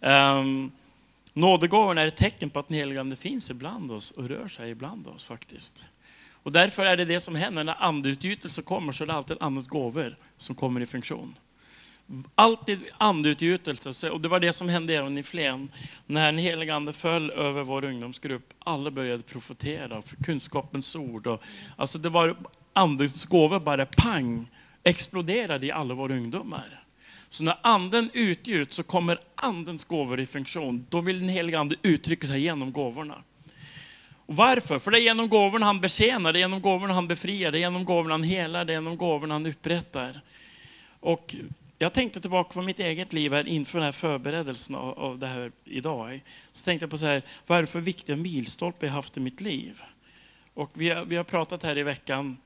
[0.00, 0.72] Um,
[1.32, 4.70] nådegåvorna är ett tecken på att den helige Ande finns ibland oss och rör sig
[4.70, 5.84] ibland oss faktiskt.
[6.42, 9.68] Och därför är det det som händer när andeutgjutelse kommer så är det alltid Andens
[9.68, 11.34] gåvor som kommer i funktion
[12.34, 14.10] alltid andeutgjutelse.
[14.10, 15.70] Och det var det som hände även i Flen.
[16.06, 21.26] När den helige Ande föll över vår ungdomsgrupp, alla började profetera för kunskapens ord.
[21.26, 21.42] Och,
[21.76, 22.36] alltså det var
[22.72, 24.48] andens gåvor bara pang,
[24.82, 26.84] exploderade i alla våra ungdomar.
[27.28, 30.86] Så när anden utgjuts så kommer andens gåvor i funktion.
[30.88, 33.22] Då vill den helige Ande uttrycka sig genom gåvorna.
[34.26, 34.78] Och varför?
[34.78, 37.60] För det är genom gåvorna han betjänar, det är genom gåvorna han befriar, det är
[37.60, 40.20] genom gåvorna han helar, det är genom gåvorna han upprättar.
[41.00, 41.34] Och
[41.78, 45.26] jag tänkte tillbaka på mitt eget liv här inför den här förberedelsen av, av det
[45.26, 46.24] här idag.
[46.52, 49.20] Så tänkte jag på så här, vad är det för viktiga milstolpar jag haft i
[49.20, 49.82] mitt liv?
[50.54, 52.36] Och vi har, vi har pratat här i veckan,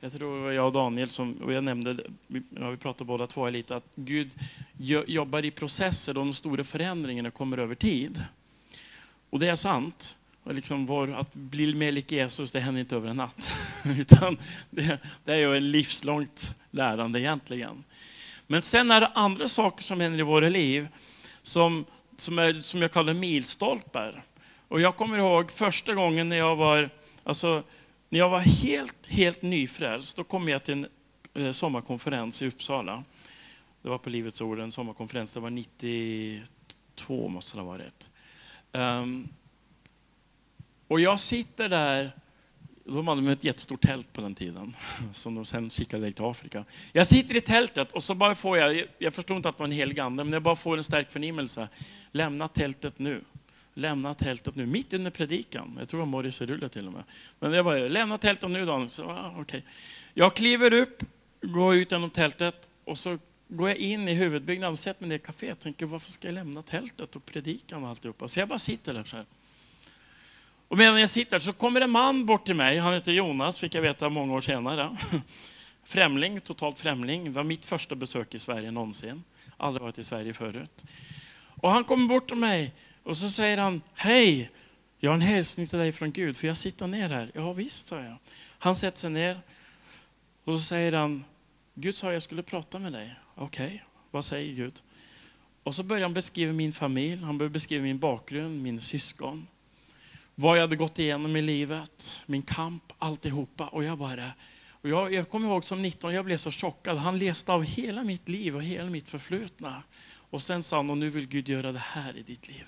[0.00, 1.96] jag tror det var jag och Daniel som, och jag nämnde,
[2.26, 4.32] vi, ja, vi pratade båda två lite, att Gud
[5.06, 8.24] jobbar i processer och de stora förändringarna kommer över tid.
[9.30, 10.16] Och det är sant.
[10.42, 13.52] Och liksom vår, att bli mer lik Jesus, det händer inte över en natt.
[13.84, 14.38] Utan
[14.70, 17.84] det, det är ju ett livslångt lärande egentligen.
[18.50, 20.88] Men sen är det andra saker som händer i våra liv
[21.42, 21.84] som,
[22.16, 24.22] som, är, som jag kallar milstolpar.
[24.68, 26.90] Och jag kommer ihåg första gången när jag var,
[27.24, 27.62] alltså,
[28.08, 30.16] när jag var helt, helt nyfrälst.
[30.16, 30.86] Då kom jag till
[31.34, 33.04] en eh, sommarkonferens i Uppsala.
[33.82, 35.32] Det var på Livets Ord, en sommarkonferens.
[35.32, 38.08] Det var 92 måste det ha varit.
[38.72, 39.28] Um,
[40.88, 42.12] och jag sitter där
[42.94, 44.76] de hade ett jättestort tält på den tiden,
[45.12, 46.64] som de sen skickade iväg till Afrika.
[46.92, 49.66] Jag sitter i tältet och så bara får jag, jag förstår inte att det var
[49.66, 51.68] en helig ande, men jag bara får en stark förnimmelse.
[52.12, 53.20] Lämna tältet nu.
[53.74, 55.76] Lämna tältet nu, mitt under predikan.
[55.78, 57.04] Jag tror det var Morris Cerulla till och med.
[57.38, 58.88] Men jag bara, lämna tältet nu då.
[58.90, 59.62] Så, ah, okay.
[60.14, 61.02] Jag kliver upp,
[61.40, 65.16] går ut genom tältet och så går jag in i huvudbyggnaden och sätter mig ner
[65.16, 68.28] i kaféet tänker varför ska jag lämna tältet och predikan och alltihopa.
[68.28, 69.26] Så jag bara sitter där så här.
[70.68, 73.74] Och medan jag sitter så kommer en man bort till mig, han heter Jonas, fick
[73.74, 74.96] jag veta många år senare.
[75.84, 77.24] Främling, totalt främling.
[77.24, 79.24] Det var mitt första besök i Sverige någonsin.
[79.56, 80.84] Aldrig varit i Sverige förut.
[81.60, 84.50] Och han kommer bort till mig och så säger han, hej,
[84.98, 87.30] jag har en hälsning till dig från Gud, för jag sitter ner här.
[87.34, 88.16] Ja visst, sa jag.
[88.58, 89.40] Han sätter sig ner
[90.44, 91.24] och så säger han,
[91.74, 93.14] Gud sa jag skulle prata med dig.
[93.34, 93.78] Okej, okay,
[94.10, 94.82] vad säger Gud?
[95.62, 99.46] Och så börjar han beskriva min familj, han börjar beskriva min bakgrund, min syskon
[100.40, 103.68] vad jag hade gått igenom i livet, min kamp, alltihopa.
[103.68, 104.32] Och jag bara,
[104.70, 106.96] Och jag, jag kommer ihåg som 19, jag blev så chockad.
[106.96, 109.82] Han läste av hela mitt liv och hela mitt förflutna.
[110.30, 112.64] Och sen sa han, och nu vill Gud göra det här i ditt liv.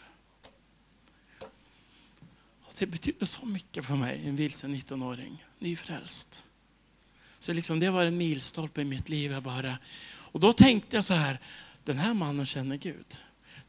[2.62, 6.44] Och det betydde så mycket för mig, en vilsen 19-åring, nyfrälst.
[7.38, 9.32] Så liksom, det var en milstolpe i mitt liv.
[9.32, 9.78] Jag bara,
[10.08, 11.40] och då tänkte jag så här,
[11.84, 13.18] den här mannen känner Gud.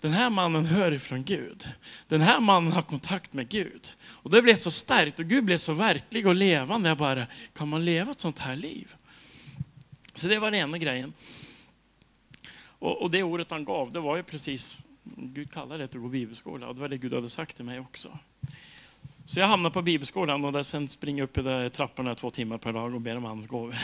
[0.01, 1.69] Den här mannen hör ifrån Gud.
[2.07, 3.91] Den här mannen har kontakt med Gud.
[4.03, 6.89] Och det blev så starkt och Gud blev så verklig och levande.
[6.89, 8.95] Jag bara, kan man leva ett sånt här liv?
[10.13, 11.13] Så det var den ena grejen.
[12.63, 16.07] Och, och det ordet han gav, det var ju precis, Gud kallade det att gå
[16.07, 18.19] bibelskola och det var det Gud hade sagt till mig också.
[19.25, 22.57] Så jag hamnade på bibelskolan och där sen springer upp i där trapporna två timmar
[22.57, 23.75] per dag och ber om hans gåvor.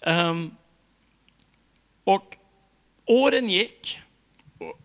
[0.00, 0.56] um,
[2.04, 2.36] och
[3.06, 4.00] åren gick.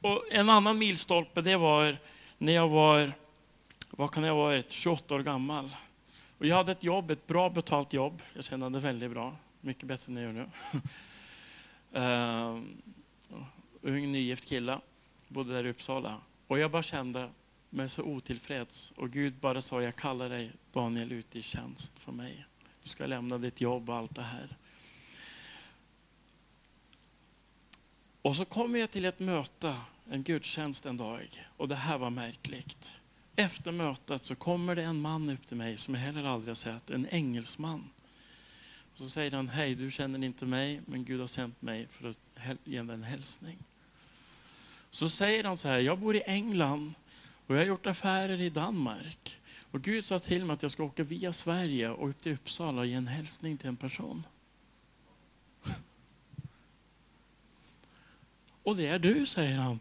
[0.01, 1.97] Och, en annan milstolpe det var
[2.37, 3.13] när jag var,
[3.89, 5.75] vad kan jag ha varit, 28 år gammal.
[6.37, 8.21] Och jag hade ett jobb, ett bra betalt jobb.
[8.33, 10.47] Jag tjänade väldigt bra, mycket bättre än jag gör nu.
[11.99, 12.61] uh,
[13.95, 14.79] ung nygift kille,
[15.27, 16.17] bodde där i Uppsala.
[16.47, 17.29] Och jag bara kände
[17.69, 18.91] mig så otillfreds.
[18.95, 22.45] Och Gud bara sa, jag kallar dig Daniel ut i tjänst för mig.
[22.83, 24.47] Du ska lämna ditt jobb och allt det här.
[28.21, 29.75] Och så kommer jag till ett möte,
[30.09, 31.45] en gudstjänst en dag.
[31.57, 32.91] Och det här var märkligt.
[33.35, 36.55] Efter mötet så kommer det en man upp till mig som jag heller aldrig har
[36.55, 37.89] sett, en engelsman.
[38.91, 42.09] Och så säger han, hej du känner inte mig, men Gud har sänt mig för
[42.09, 42.17] att
[42.63, 43.57] ge dig en hälsning.
[44.89, 46.93] Så säger han så här, jag bor i England
[47.47, 49.39] och jag har gjort affärer i Danmark.
[49.71, 52.81] Och Gud sa till mig att jag ska åka via Sverige och upp till Uppsala
[52.81, 54.23] och ge en hälsning till en person.
[58.63, 59.79] Och det är du, säger han.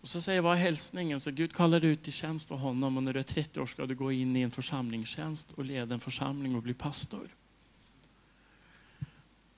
[0.00, 1.20] Och så säger jag, vad hälsningen?
[1.20, 3.86] Så Gud kallar ut till tjänst för honom och när du är 30 år ska
[3.86, 7.28] du gå in i en församlingstjänst och leda en församling och bli pastor.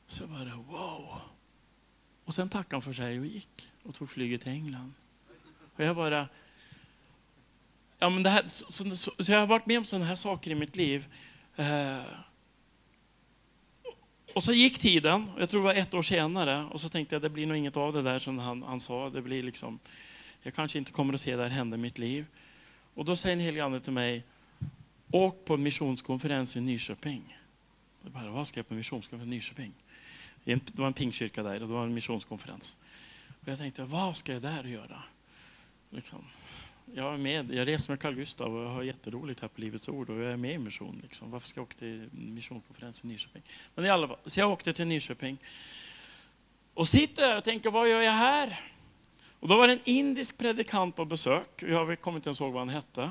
[0.06, 1.20] Så jag bara, wow.
[2.24, 4.92] Och sen tackade han för sig och gick och tog flyget till England.
[5.76, 6.28] Och jag bara,
[7.98, 10.50] ja men det här, så, så, så jag har varit med om sådana här saker
[10.50, 11.06] i mitt liv.
[11.56, 12.02] Eh,
[14.38, 17.22] och så gick tiden, jag tror det var ett år senare, och så tänkte jag
[17.22, 19.10] det blir nog inget av det där som han, han sa.
[19.10, 19.78] Det blir liksom,
[20.42, 22.26] jag kanske inte kommer att se det här hända i mitt liv.
[22.94, 24.22] Och då säger en helig ande till mig,
[25.10, 27.38] åk på en missionskonferens i Nyköping.
[28.02, 29.72] Jag bara, vad ska jag på en missionskonferens i Nyköping?
[30.44, 32.76] Det var en pingkyrka där och det var en missionskonferens.
[33.40, 35.02] Och jag tänkte, vad ska jag där göra?
[35.90, 36.24] Liksom
[36.94, 37.54] jag är med.
[37.54, 40.32] Jag reser med Carl Gustav och jag har jätteroligt här på Livets Ord och jag
[40.32, 41.00] är med i mission.
[41.02, 41.30] Liksom.
[41.30, 43.42] Varför ska jag åka till missionskonferens i Nyköping?
[43.74, 45.38] Men i alla fall, så jag åkte till Nyköping
[46.74, 48.60] och sitter där och tänker, vad gör jag här?
[49.40, 51.62] Och då var det en indisk predikant på besök.
[51.62, 53.10] Jag kommer inte ens ihåg vad han hette.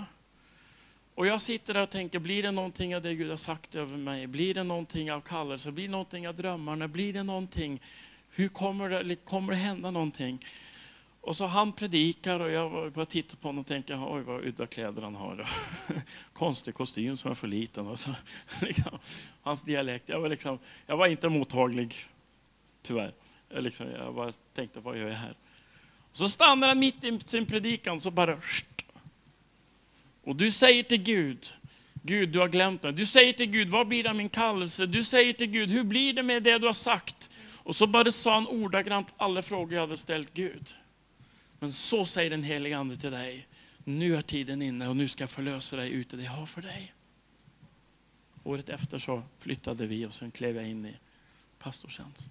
[1.15, 3.97] Och jag sitter där och tänker, blir det någonting av det Gud har sagt över
[3.97, 4.27] mig?
[4.27, 5.71] Blir det någonting av kallelse?
[5.71, 6.87] Blir det någonting av drömmarna?
[6.87, 7.81] Blir det någonting?
[8.29, 10.45] Hur kommer det, kommer det hända någonting?
[11.27, 14.67] Och så han predikar och jag bara tittar på honom och tänker, oj vad udda
[14.67, 15.49] kläder han har.
[16.33, 17.87] Konstig kostym som är för liten.
[17.87, 18.09] Och så,
[18.61, 18.99] liksom,
[19.41, 20.09] hans dialekt.
[20.09, 21.95] Jag var, liksom, jag var inte mottaglig,
[22.81, 23.11] tyvärr.
[23.49, 25.35] Jag, liksom, jag bara tänkte, vad gör jag här?
[26.11, 28.37] Och så stannar han mitt i sin predikan så bara...
[30.23, 31.53] Och du säger till Gud,
[31.93, 32.93] Gud du har glömt mig.
[32.93, 34.85] Du säger till Gud, vad blir det av min kallelse?
[34.85, 37.29] Du säger till Gud, hur blir det med det du har sagt?
[37.63, 40.75] Och så bara sa han ordagrant alla frågor jag hade ställt Gud.
[41.59, 43.47] Men så säger den helige Ande till dig.
[43.83, 46.61] Nu är tiden inne och nu ska jag förlösa dig ut det jag har för
[46.61, 46.93] dig.
[48.43, 50.95] Året efter så flyttade vi och sen klev jag in i
[51.59, 52.29] pastortjänst.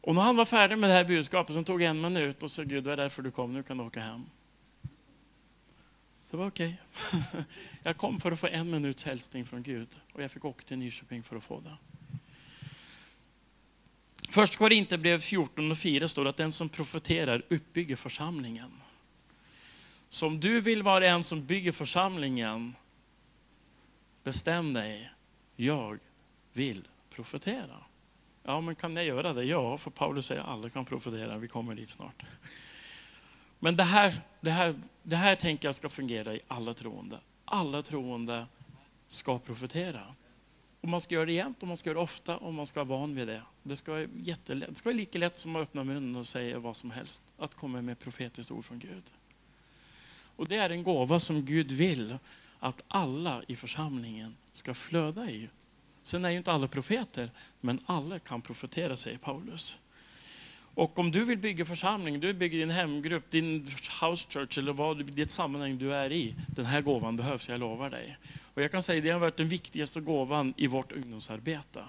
[0.00, 2.62] Och när han var färdig med det här budskapet så tog en minut och sa
[2.62, 4.24] Gud, det var därför du kom, nu kan du åka hem.
[6.24, 6.80] Så det var okej.
[7.08, 7.42] Okay.
[7.82, 10.78] Jag kom för att få en minuts hälsning från Gud och jag fick åka till
[10.78, 11.76] Nyköping för att få det.
[14.32, 18.70] Först Korinthierbrev 14 och 4 står att den som profeterar uppbygger församlingen.
[20.08, 22.74] Så om du vill vara en som bygger församlingen,
[24.22, 25.10] bestäm dig.
[25.56, 25.98] Jag
[26.52, 27.76] vill profetera.
[28.42, 29.44] Ja, men kan jag göra det?
[29.44, 31.38] Ja, för Paulus säger att alla kan profetera.
[31.38, 32.22] Vi kommer dit snart.
[33.58, 37.20] Men det här, det här, det här tänker jag ska fungera i alla troende.
[37.44, 38.46] Alla troende
[39.08, 40.14] ska profetera.
[40.82, 42.84] Och man ska göra det jämt och man ska göra det ofta och man ska
[42.84, 43.42] vara van vid det.
[43.62, 44.68] Det ska vara jättelätt.
[44.68, 47.22] Det ska vara lika lätt som att öppna munnen och säga vad som helst.
[47.38, 49.02] Att komma med profetiskt ord från Gud.
[50.36, 52.18] Och det är en gåva som Gud vill
[52.58, 55.48] att alla i församlingen ska flöda i.
[56.02, 57.30] Sen är ju inte alla profeter,
[57.60, 59.78] men alla kan profetera, säger Paulus.
[60.74, 63.66] Och om du vill bygga församling, du bygger din hemgrupp, din
[64.00, 66.34] house church eller vad du, sammanhang du är i.
[66.46, 68.16] Den här gåvan behövs, jag lovar dig.
[68.54, 71.84] Och jag kan säga att det har varit den viktigaste gåvan i vårt ungdomsarbete.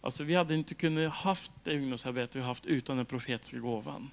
[0.00, 4.10] Alltså vi hade inte kunnat haft det ungdomsarbete vi haft utan den profetiska gåvan.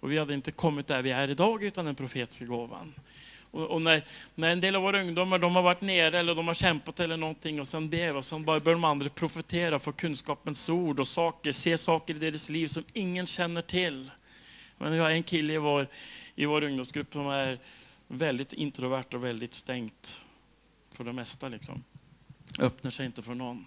[0.00, 2.94] Och vi hade inte kommit där vi är idag utan den profetiska gåvan.
[3.50, 6.46] Och, och när, när, en del av våra ungdomar de har varit nere eller de
[6.46, 10.68] har kämpat eller någonting och sen ber och sen börjar de andra profetera, få kunskapens
[10.68, 14.10] ord och saker, se saker i deras liv som ingen känner till.
[14.78, 15.88] Men vi har en kille i vår,
[16.34, 17.58] i vår ungdomsgrupp som är
[18.06, 20.20] väldigt introvert och väldigt stängt
[20.90, 21.48] för det mesta.
[21.48, 21.84] Liksom.
[22.58, 23.66] Öppnar sig inte för någon.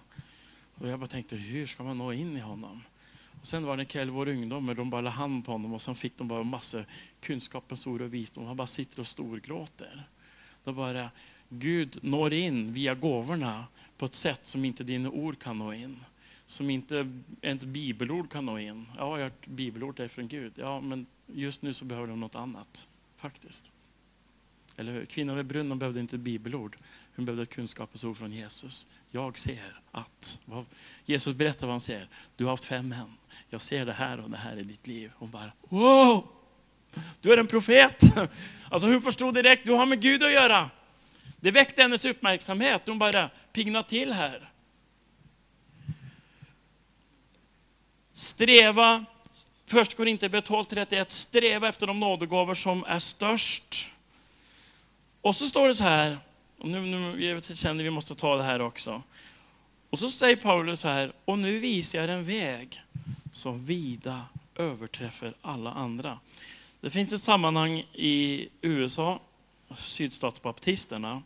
[0.74, 2.82] Och jag bara tänkte, hur ska man nå in i honom?
[3.42, 5.82] Och sen var det en kväll, våra ungdomar, de bara la hand på honom och
[5.82, 6.86] sen fick de bara massor
[7.20, 8.46] kunskapens ord och visdom.
[8.46, 10.02] Han bara sitter och storgråter.
[10.64, 11.10] Då bara,
[11.48, 13.66] Gud når in via gåvorna
[13.98, 15.96] på ett sätt som inte dina ord kan nå in.
[16.46, 18.86] Som inte ens bibelord kan nå in.
[18.96, 20.52] Ja, jag har hört bibelord är från Gud.
[20.56, 23.70] Ja, men just nu så behöver de något annat, faktiskt.
[24.76, 25.04] Eller hur?
[25.04, 26.76] Kvinnan vid brunnen behövde inte bibelord.
[27.16, 28.86] Hon behövde kunskapens ord från Jesus.
[29.10, 30.38] Jag ser att,
[31.04, 32.08] Jesus berättar vad han ser.
[32.36, 33.16] Du har haft fem män.
[33.50, 35.12] Jag ser det här och det här i ditt liv.
[35.16, 36.28] Hon bara, wow!
[37.20, 38.02] Du är en profet.
[38.70, 40.70] Alltså hon förstod direkt, du har med Gud att göra.
[41.40, 42.82] Det väckte hennes uppmärksamhet.
[42.86, 44.48] Hon bara pigna till här.
[48.12, 49.04] Sträva,
[49.66, 53.88] först går inte 12.31, sträva efter de nådegåvor som är störst.
[55.20, 56.18] Och så står det så här,
[56.62, 59.02] och nu, nu jag känner vi måste ta det här också.
[59.90, 62.80] Och så säger Paulus så här, och nu visar jag en väg
[63.32, 66.18] som vida överträffar alla andra.
[66.80, 69.20] Det finns ett sammanhang i USA,
[69.76, 71.22] sydstatsbaptisterna,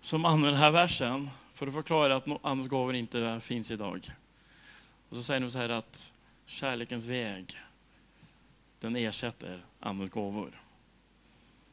[0.00, 4.10] som använder den här versen för att förklara att andens gåvor inte finns idag.
[5.08, 6.12] Och så säger de så här att
[6.46, 7.58] kärlekens väg,
[8.80, 10.50] den ersätter andens gåvor.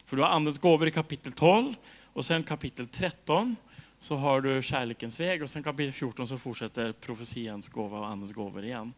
[0.05, 1.75] För du har andens gåvor i kapitel 12
[2.15, 3.55] och sen kapitel 13
[3.99, 8.33] så har du kärlekens väg och sen kapitel 14 så fortsätter profetians gåva och andens
[8.33, 8.93] gåvor igen.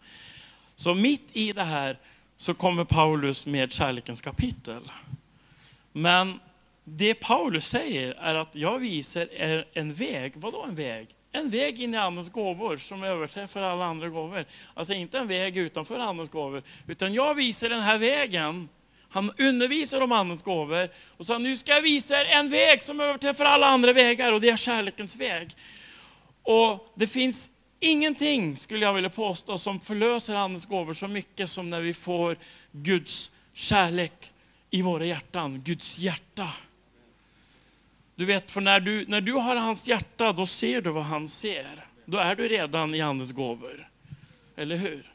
[0.76, 1.97] Så mitt i det här
[2.36, 4.91] så kommer Paulus med kärlekens kapitel.
[5.91, 6.39] Men
[6.84, 10.34] det Paulus säger är att jag visar er en väg.
[10.36, 11.07] Vadå en väg?
[11.32, 14.45] En väg in i Andens gåvor som överträffar alla andra gåvor.
[14.74, 18.70] Alltså inte en väg utanför Andens gåvor, utan jag visar den här vägen
[19.10, 22.99] han undervisar om Andens gåvor och sa nu ska jag visa er en väg som
[22.99, 25.55] överträffar alla andra vägar och det är kärlekens väg.
[26.43, 27.49] Och det finns
[27.80, 32.38] ingenting, skulle jag vilja påstå, som förlöser Andens gåvor så mycket som när vi får
[32.72, 34.34] Guds kärlek
[34.70, 36.49] i våra hjärtan, Guds hjärta.
[38.16, 41.28] Du vet, för när du, när du har hans hjärta, då ser du vad han
[41.28, 41.86] ser.
[42.05, 43.89] Då är du redan i Andens gåvor.
[44.55, 45.12] Eller hur?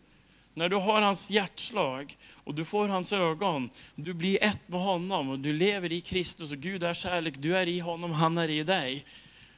[0.55, 5.29] När du har hans hjärtslag och du får hans ögon, du blir ett med honom
[5.29, 8.49] och du lever i Kristus och Gud är kärlek, du är i honom, han är
[8.49, 9.05] i dig.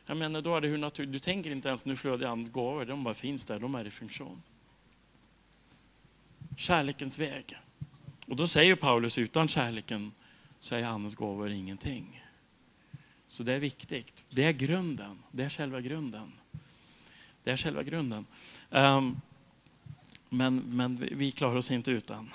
[0.06, 2.84] Jag menar, då är det hur naturligt, du tänker inte ens nu flödar andens gåvor,
[2.84, 4.42] de bara finns där, de är i funktion.
[6.56, 7.58] Kärlekens väg.
[8.26, 10.12] Och då säger Paulus, utan kärleken
[10.60, 12.24] så är andens gåvor ingenting.
[13.28, 14.24] Så det är viktigt.
[14.30, 15.18] Det är grunden.
[15.30, 16.32] Det är själva grunden.
[17.44, 18.26] Det är själva grunden.
[18.70, 19.20] Um,
[20.36, 22.30] men, men vi klarar oss inte utan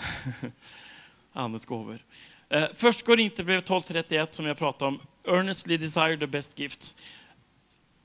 [1.34, 2.00] Andens gåvor.
[2.50, 5.00] Eh, först går inte brev 12.31 som jag pratade om.
[5.24, 6.96] Earnestly desire the best gifts.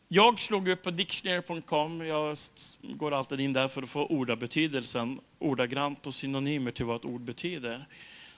[0.09, 2.07] Jag slog upp på dictionary.com.
[2.07, 2.37] Jag
[2.83, 7.21] går alltid in där för att få ordabetydelsen, ordagrant och synonymer till vad ett ord
[7.21, 7.87] betyder.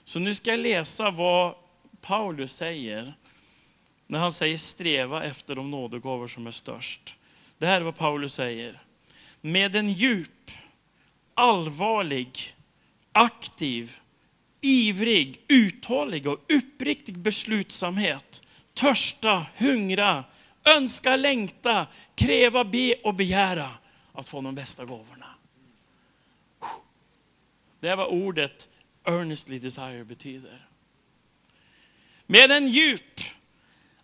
[0.04, 1.54] Så nu ska jag läsa vad
[2.00, 3.14] Paulus säger
[4.06, 7.16] när han säger sträva efter de nådegåvor som är störst.
[7.58, 8.82] Det här är vad Paulus säger.
[9.40, 10.50] Med en djup
[11.36, 12.54] allvarlig,
[13.12, 13.96] aktiv,
[14.60, 18.42] ivrig, uthållig och uppriktig beslutsamhet.
[18.74, 20.24] Törsta, hungra,
[20.64, 23.70] önska, längta, kräva, be och begära
[24.12, 25.26] att få de bästa gåvorna.
[27.80, 28.68] Det är vad ordet
[29.04, 30.66] earnestly desire betyder.
[32.26, 33.20] Med en djup,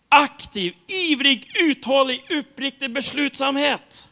[0.09, 4.09] aktiv, ivrig, uthållig, uppriktig beslutsamhet.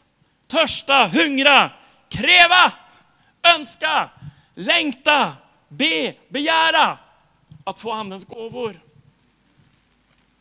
[0.47, 1.71] Törsta, hungra,
[2.09, 2.73] kräva,
[3.43, 4.09] önska,
[4.55, 5.33] längta,
[5.67, 6.97] be, begära
[7.63, 8.79] att få Andens gåvor.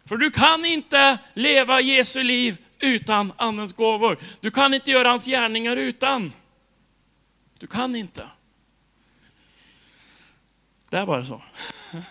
[0.05, 4.19] För du kan inte leva Jesu liv utan Andens gåvor.
[4.41, 6.33] Du kan inte göra hans gärningar utan.
[7.59, 8.29] Du kan inte.
[10.89, 11.43] Det är bara så.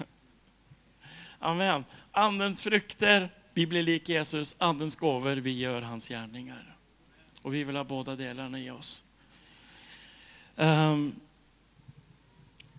[1.40, 1.86] Amen.
[2.12, 4.56] Andens frukter, vi blir lik Jesus.
[4.58, 6.76] Andens gåvor, vi gör hans gärningar.
[7.42, 9.04] Och vi vill ha båda delarna i oss.
[10.60, 11.16] Um,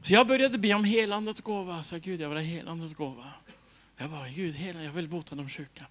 [0.03, 1.83] Så jag började be om helandets gåva.
[1.83, 3.25] Så Gud, jag vill ha helandets gåva.
[3.97, 5.87] Jag bara, Gud, hela, jag vill bota de sjuka.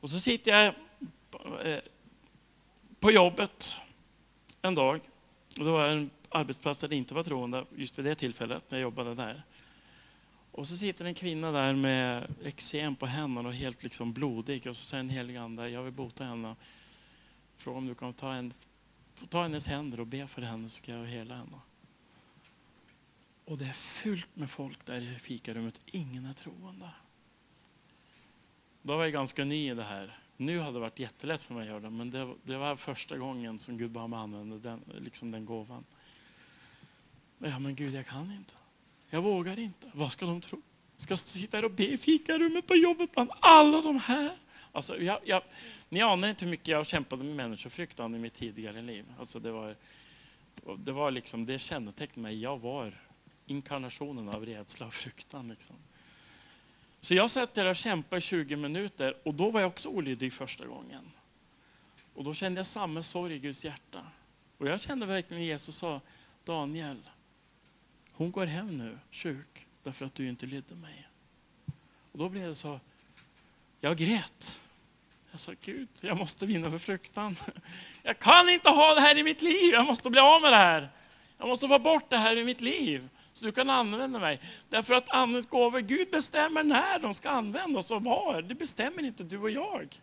[0.00, 0.74] Och så sitter jag
[1.64, 1.80] eh,
[3.00, 3.76] på jobbet
[4.62, 5.00] en dag.
[5.58, 8.78] Och det var en arbetsplats där det inte var troende just vid det tillfället när
[8.78, 9.42] jag jobbade där.
[10.52, 14.66] Och så sitter en kvinna där med eksem på händerna och helt liksom blodig.
[14.66, 16.56] Och så säger en helig ande, jag vill bota henne.
[17.56, 18.52] Fråga om du kan ta, en,
[19.26, 21.60] ta hennes händer och be för henne så ska jag hela henne.
[23.44, 25.80] Och det är fullt med folk där i fikarummet.
[25.86, 26.90] Ingen är troende.
[28.82, 30.18] Då var jag ganska ny i det här.
[30.36, 33.18] Nu hade det varit jättelätt för mig att göra det, men det, det var första
[33.18, 35.84] gången som Gud bad mig använda den, liksom den gåvan.
[37.38, 38.54] Ja, men Gud, jag kan inte.
[39.10, 39.90] Jag vågar inte.
[39.94, 40.62] Vad ska de tro?
[40.96, 44.38] Ska jag sitta här och be i fikarummet på jobbet bland alla de här?
[44.72, 45.42] Alltså, jag, jag,
[45.88, 49.04] ni anar inte hur mycket jag kämpade med människofruktan i mitt tidigare liv.
[49.18, 49.76] Alltså, det, var,
[50.78, 52.42] det, var liksom, det kännetecknade mig.
[52.42, 53.00] Jag var
[53.46, 55.48] inkarnationen av rädsla och fruktan.
[55.48, 55.76] Liksom.
[57.00, 60.32] Så jag satt där och kämpade i 20 minuter och då var jag också olydig
[60.32, 61.10] första gången.
[62.14, 64.06] Och då kände jag samma sorg i Guds hjärta.
[64.58, 66.00] Och jag kände verkligen Jesus sa,
[66.44, 67.02] Daniel,
[68.12, 71.08] hon går hem nu sjuk därför att du inte lydde mig.
[72.12, 72.80] Och då blev det så,
[73.80, 74.58] jag grät.
[75.30, 77.36] Jag sa, Gud, jag måste vinna för fruktan.
[78.02, 80.56] Jag kan inte ha det här i mitt liv, jag måste bli av med det
[80.56, 80.88] här.
[81.38, 83.08] Jag måste få bort det här i mitt liv.
[83.32, 84.40] Så du kan använda mig.
[84.68, 88.42] Därför att Andens gåvor, Gud bestämmer när de ska användas och var.
[88.42, 90.00] Det bestämmer inte du och jag.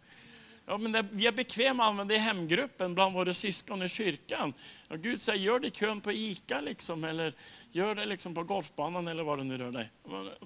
[0.66, 3.90] Ja, men det, vi är bekväma att använda det i hemgruppen bland våra syskon i
[3.90, 4.54] kyrkan.
[4.88, 7.34] Och Gud säger, gör det i kön på ICA liksom, eller
[7.72, 9.90] gör det liksom på golfbanan eller vad det nu rör dig.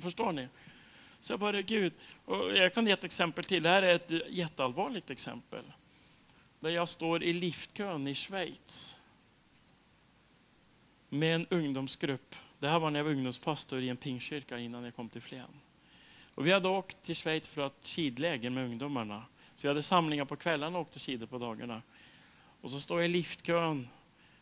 [0.01, 0.47] Förstår ni?
[1.21, 1.93] Så jag bara, Gud,
[2.25, 3.63] och jag kan ge ett exempel till.
[3.63, 5.63] Det här är ett jätteallvarligt exempel.
[6.59, 8.95] Där jag står i liftkön i Schweiz
[11.09, 14.95] med en ungdomsgrupp det här var när jag var ungdomspastor i en pingkyrka innan jag
[14.95, 15.49] kom till Flen.
[16.35, 19.25] Och vi hade åkt till Schweiz för att skidläger med ungdomarna.
[19.55, 21.81] Så vi hade samlingar på kvällarna och åkte skidor på dagarna.
[22.61, 23.87] Och så står jag i liftkön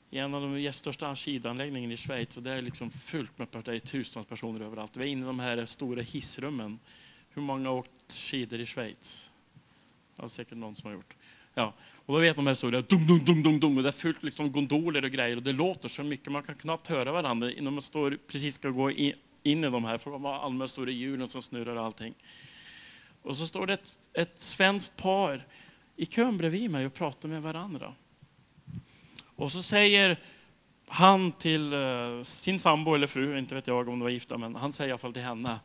[0.10, 2.38] i en av de största skidanläggningarna i Schweiz.
[2.38, 4.98] Och det är liksom fullt med tusentals personer överallt.
[4.98, 6.80] Vi är inne i de här stora hissrummen.
[7.30, 9.30] Hur många har åkt skidor i Schweiz?
[10.16, 11.16] Det är säkert någon som har gjort.
[11.54, 11.74] Ja.
[12.06, 13.94] Och då vet man de här stora, dum, dum, dum, dum, dum, och det är
[13.94, 17.52] fullt liksom gondoler och grejer och det låter så mycket, man kan knappt höra varandra
[17.52, 20.60] innan man står, precis ska gå in, in i de här, för de har alla
[20.60, 22.14] de stora hjulen som snurrar och allting.
[23.22, 25.46] Och så står det ett, ett svenskt par
[25.96, 27.94] i kön bredvid mig och pratar med varandra.
[29.40, 30.20] Och så säger
[30.88, 34.56] han till eh, sin sambo eller fru, inte vet jag om de var gifta, men
[34.56, 35.60] han säger i alla fall till henne,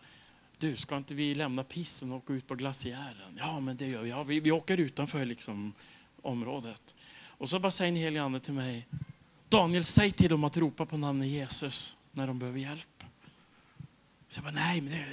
[0.59, 3.39] du, ska inte vi lämna pissen och gå ut på glaciären?
[3.39, 4.11] Ja, men det gör vi.
[4.11, 5.73] Ja, vi, vi åker utanför liksom,
[6.23, 6.95] området.
[7.27, 8.87] Och så bara säger en helig ande till mig,
[9.49, 13.05] Daniel, säg till dem att ropa på namnet Jesus när de behöver hjälp.
[14.29, 15.07] Så jag bara, nej, men det,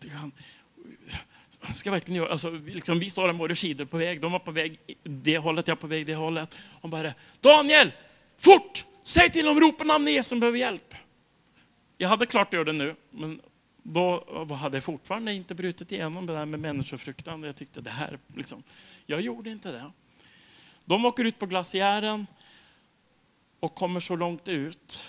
[0.00, 0.32] det kan...
[1.74, 2.32] Ska jag verkligen göra?
[2.32, 5.38] Alltså, liksom, vi står där med våra skidor på väg, de var på väg det
[5.38, 6.56] hållet, jag på väg det hållet.
[6.80, 7.92] Hon bara, Daniel,
[8.38, 8.84] fort!
[9.02, 10.94] Säg till dem, ropa namnet Jesus som behöver hjälp.
[11.98, 13.40] Jag hade klart att göra det nu, men
[13.82, 17.42] då hade jag fortfarande inte brutit igenom det där med människofruktan.
[17.42, 18.62] Jag tyckte det här, liksom,
[19.06, 19.92] jag gjorde inte det.
[20.84, 22.26] De åker ut på glaciären
[23.60, 25.04] och kommer så långt ut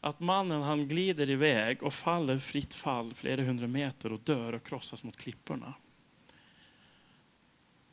[0.00, 4.66] att mannen han glider iväg och faller fritt fall flera hundra meter och dör och
[4.66, 5.74] krossas mot klipporna.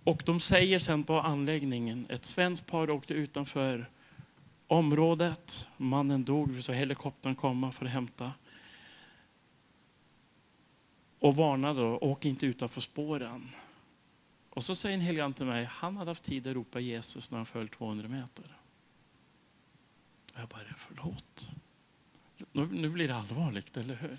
[0.03, 3.89] Och de säger sen på anläggningen, ett svenskt par åkte utanför
[4.67, 5.67] området.
[5.77, 8.31] Mannen dog, vi såg helikoptern komma för att hämta
[11.19, 13.49] och varnade då, åk inte utanför spåren.
[14.49, 17.37] Och så säger en helig till mig, han hade haft tid att ropa Jesus när
[17.37, 18.57] han föll 200 meter.
[20.33, 21.51] Och jag bara, förlåt.
[22.55, 24.17] Nu, nu blir det allvarligt, eller hur?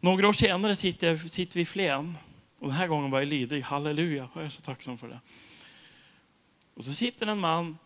[0.00, 2.14] Några år senare sitter, jag, sitter vi i Flen.
[2.58, 3.60] Och den här gången var jag lydig.
[3.60, 5.20] Halleluja, jag är så tacksam för det.
[6.74, 7.78] Och så sitter en man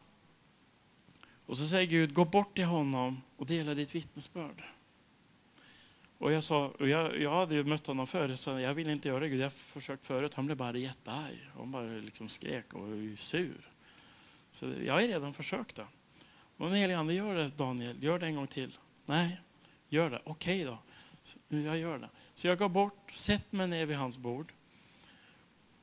[1.46, 4.62] och så säger Gud, gå bort till honom och dela ditt vittnesbörd.
[6.18, 9.08] Och jag sa, och jag, jag hade ju mött honom förr, så jag ville inte
[9.08, 9.28] göra det.
[9.28, 10.34] Jag har försökt förut.
[10.34, 11.50] Han blev bara jättearg.
[11.56, 13.70] Han bara liksom skrek och var sur.
[14.52, 15.86] Så jag har redan försökt det.
[16.60, 18.78] Och den helige Ande, gör det Daniel, gör det en gång till.
[19.06, 19.40] Nej,
[19.88, 20.22] gör det.
[20.24, 20.78] Okej då.
[21.22, 22.08] Så jag gör det.
[22.34, 24.52] Så jag går bort, sätter mig ner vid hans bord.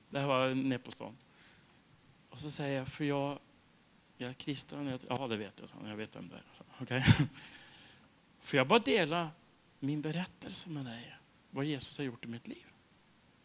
[0.10, 1.18] Det här var nere på stan.
[2.30, 3.40] Och så säger jag, för jag,
[4.18, 5.00] jag är kristen.
[5.10, 5.90] Ja, det vet jag.
[5.90, 6.44] Jag vet vem det är.
[6.82, 7.04] Okej.
[7.14, 7.26] Okay.
[8.40, 9.30] För jag bara dela
[9.80, 11.16] min berättelse med dig,
[11.50, 12.66] vad Jesus har gjort i mitt liv?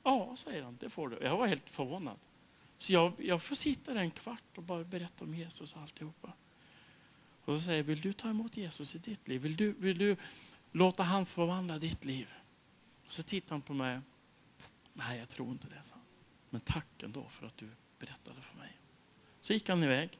[0.02, 1.18] Ja, säger han, det får du.
[1.22, 2.18] Jag var helt förvånad.
[2.76, 6.32] Så jag, jag får sitta där en kvart och bara berätta om Jesus och alltihopa.
[7.44, 9.40] Och så säger vill du ta emot Jesus i ditt liv?
[9.40, 10.16] Vill du, vill du
[10.72, 12.28] låta han förvandla ditt liv?
[13.06, 14.00] Så tittar han på mig.
[14.92, 15.82] Nej, jag tror inte det.
[16.50, 17.68] Men tack ändå för att du
[17.98, 18.78] berättade för mig.
[19.40, 20.18] Så gick han iväg.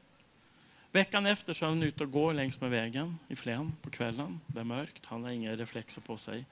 [0.91, 4.39] Veckan efter så är han ute och går längs med vägen i Flen på kvällen.
[4.47, 6.45] Det är mörkt, han har inga reflexer på sig.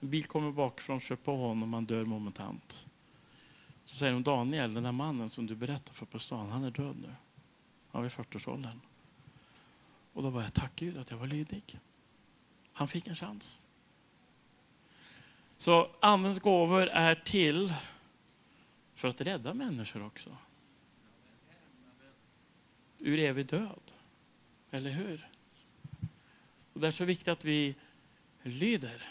[0.00, 2.86] En bil kommer bakifrån, kör på honom, han dör momentant.
[3.84, 6.70] Så säger de, Daniel, den där mannen som du berättade för på stan, han är
[6.70, 7.14] död nu.
[7.90, 8.80] Han var i 40-årsåldern.
[10.16, 11.78] Och då var jag, tack Gud att jag var lydig.
[12.72, 13.58] Han fick en chans.
[15.56, 17.74] Så Andens gåvor är till
[18.94, 20.36] för att rädda människor också.
[22.98, 23.80] Ur evig död.
[24.70, 25.28] Eller hur?
[26.72, 27.74] Och det är så viktigt att vi
[28.42, 29.06] lyder.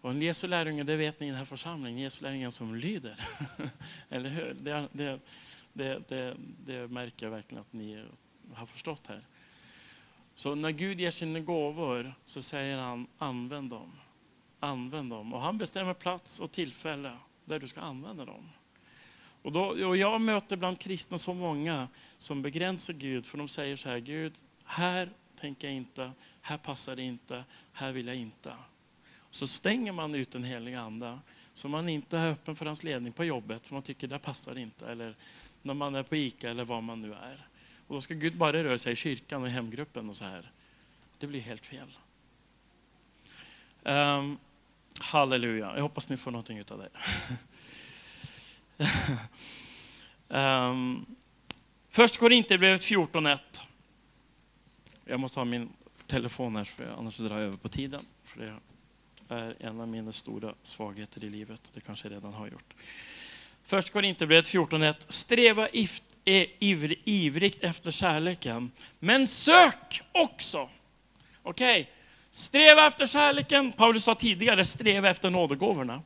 [0.00, 3.20] Och en Jesu lärjunge, det vet ni i den här församlingen, Jesu lärjungen som lyder.
[4.08, 4.56] Eller hur?
[4.60, 5.20] Det, det,
[5.72, 6.36] det, det,
[6.66, 8.04] det märker jag verkligen att ni
[8.54, 9.24] har förstått här.
[10.40, 13.92] Så när Gud ger sina gåvor så säger han använd dem.
[14.60, 15.34] Använd dem.
[15.34, 18.48] Och han bestämmer plats och tillfälle där du ska använda dem.
[19.42, 21.88] Och, då, och jag möter bland kristna så många
[22.18, 24.32] som begränsar Gud för de säger så här, Gud,
[24.64, 28.54] här tänker jag inte, här passar det inte, här vill jag inte.
[29.30, 31.18] Så stänger man ut den heliga ande
[31.52, 34.58] så man inte är öppen för hans ledning på jobbet för man tycker det passar
[34.58, 34.86] inte.
[34.86, 35.16] Eller
[35.62, 37.49] när man är på ICA eller var man nu är.
[37.90, 40.50] Och då ska Gud bara röra sig i kyrkan och i hemgruppen och så här.
[41.18, 41.88] Det blir helt fel.
[43.82, 44.38] Um,
[45.00, 45.72] halleluja.
[45.74, 46.90] Jag hoppas ni får någonting av det.
[50.28, 51.06] um,
[51.88, 53.38] först Korinthierbrevet 14.1.
[55.04, 55.72] Jag måste ha min
[56.06, 58.02] telefon här, för annars drar jag över på tiden.
[58.24, 58.54] För det
[59.34, 61.60] är en av mina stora svagheter i livet.
[61.74, 62.74] Det kanske jag redan har gjort.
[63.62, 64.94] Först Korinthierbrevet 14.1.
[65.08, 65.68] Sträva
[66.24, 66.46] är
[67.04, 70.68] ivrigt efter kärleken, men sök också.
[71.42, 71.92] Okej, okay.
[72.30, 73.72] sträva efter kärleken.
[73.72, 76.02] Paulus sa tidigare, sträva efter nådegåvorna.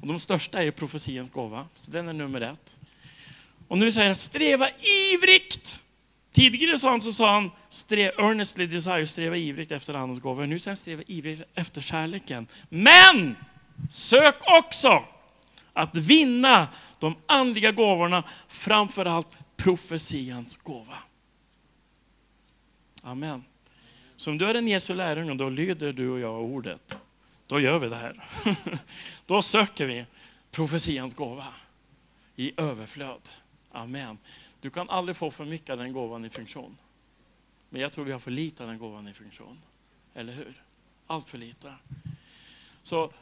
[0.00, 2.78] Och de största är profetiens gåva, så den är nummer ett.
[3.68, 4.68] Och nu säger han, sträva
[5.12, 5.78] ivrigt.
[6.32, 10.46] Tidigare sa han, så sa han, sträva, earnestly desire, sträva ivrigt efter andens gåvor.
[10.46, 12.46] Nu säger han, sträva ivrigt efter kärleken.
[12.68, 13.36] Men
[13.90, 15.04] sök också
[15.72, 16.68] att vinna
[16.98, 20.98] de andliga gåvorna, framför allt profetians gåva.
[23.02, 23.44] Amen.
[24.16, 26.98] Så om du är en Jesu lärjunge, då lyder du och jag ordet.
[27.46, 28.24] Då gör vi det här.
[29.26, 30.06] Då söker vi
[30.50, 31.46] profetians gåva
[32.36, 33.28] i överflöd.
[33.70, 34.18] Amen.
[34.60, 36.76] Du kan aldrig få för mycket av den gåvan i funktion.
[37.68, 39.58] Men jag tror vi har för lite av den gåvan i funktion.
[40.14, 40.62] Eller hur?
[41.06, 41.74] Allt för lite.
[42.82, 43.12] Så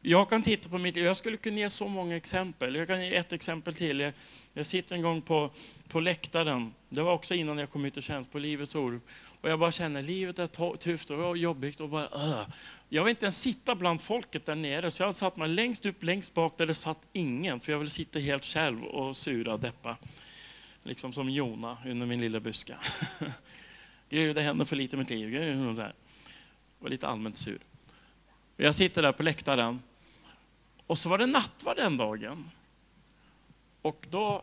[0.00, 1.04] jag kan titta på mitt liv.
[1.04, 2.74] Jag skulle kunna ge så många exempel.
[2.74, 4.00] Jag kan ge ett exempel till.
[4.00, 4.12] Jag,
[4.52, 5.50] jag sitter en gång på,
[5.88, 6.74] på läktaren.
[6.88, 9.00] Det var också innan jag kom ut i tjänst på Livets Ord.
[9.40, 11.80] Och jag bara känner livet är tufft och jobbigt.
[11.80, 12.48] Och bara, uh.
[12.88, 14.90] Jag vill inte ens sitta bland folket där nere.
[14.90, 17.60] Så jag satt mig längst upp, längst bak där det satt ingen.
[17.60, 19.96] För jag vill sitta helt själv och sura och deppa.
[20.82, 22.78] Liksom som Jona under min lilla buska.
[24.08, 25.30] Gud, det händer för lite i mitt liv.
[25.30, 25.94] Gud, så här.
[26.78, 27.58] var lite allmänt sur.
[28.60, 29.82] Jag sitter där på läktaren
[30.86, 32.50] och så var det nattvard den dagen.
[33.82, 34.42] Och då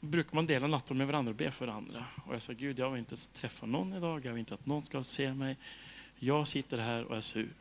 [0.00, 2.04] brukar man dela nattvard med varandra och be för varandra.
[2.26, 4.24] Och jag sa, Gud, jag vill inte träffa någon idag.
[4.24, 5.56] Jag vill inte att någon ska se mig.
[6.16, 7.54] Jag sitter här och är sur.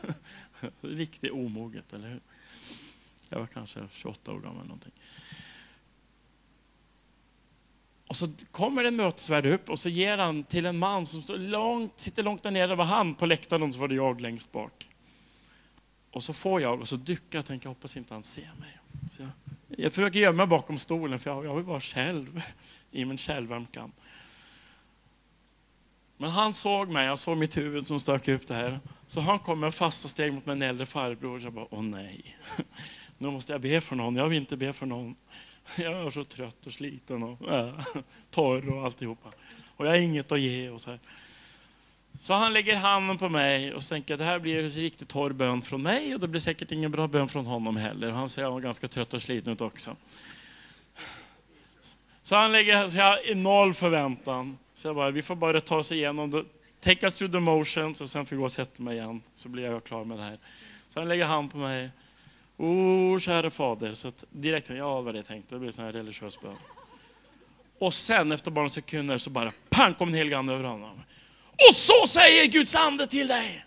[0.80, 2.20] Riktigt omoget, eller hur?
[3.28, 4.64] Jag var kanske 28 år gammal.
[4.66, 4.92] Någonting.
[8.10, 12.00] Och så kommer en mötesvärd upp och så ger han till en man som långt,
[12.00, 12.66] sitter långt där nere.
[12.66, 14.88] Det var han på läktaren och så var det jag längst bak.
[16.10, 18.78] Och så får jag och så dyker jag och tänker, hoppas inte han ser mig.
[19.16, 19.30] Så jag,
[19.84, 22.42] jag försöker gömma bakom stolen för jag, jag vill vara själv
[22.90, 23.92] i min självömkan.
[26.16, 28.80] Men han såg mig, jag såg mitt huvud som stök upp det här.
[29.06, 31.40] Så han kom med fasta steg mot min äldre farbror.
[31.40, 32.38] Jag bara, åh nej.
[33.18, 34.16] Nu måste jag be för någon.
[34.16, 35.16] Jag vill inte be för någon.
[35.78, 37.74] Jag är så trött och sliten och äh,
[38.30, 39.28] torr och alltihopa.
[39.76, 40.68] Och jag har inget att ge.
[40.68, 40.98] Och så, här.
[42.20, 45.62] så han lägger handen på mig och tänker det här blir en riktigt torr bön
[45.62, 48.10] från mig och det blir säkert ingen bra bön från honom heller.
[48.10, 49.96] Han ser jag ganska trött och sliten ut också.
[52.22, 54.58] Så han lägger så jag har noll förväntan.
[54.74, 56.44] Så jag bara, vi får bara ta oss igenom det.
[56.80, 59.48] Take us through the motions och sen får jag gå och sätta mig igen så
[59.48, 60.38] blir jag klar med det här.
[60.88, 61.90] Så han lägger hand på mig
[62.60, 63.94] Oh, o käre fader.
[63.94, 66.56] Så direkt, ja vad det tänkte, det blir en religiös bön.
[67.78, 71.02] Och sen efter bara några sekunder så bara pang kom en helig ande över honom.
[71.68, 73.64] Och så säger Guds ande till dig.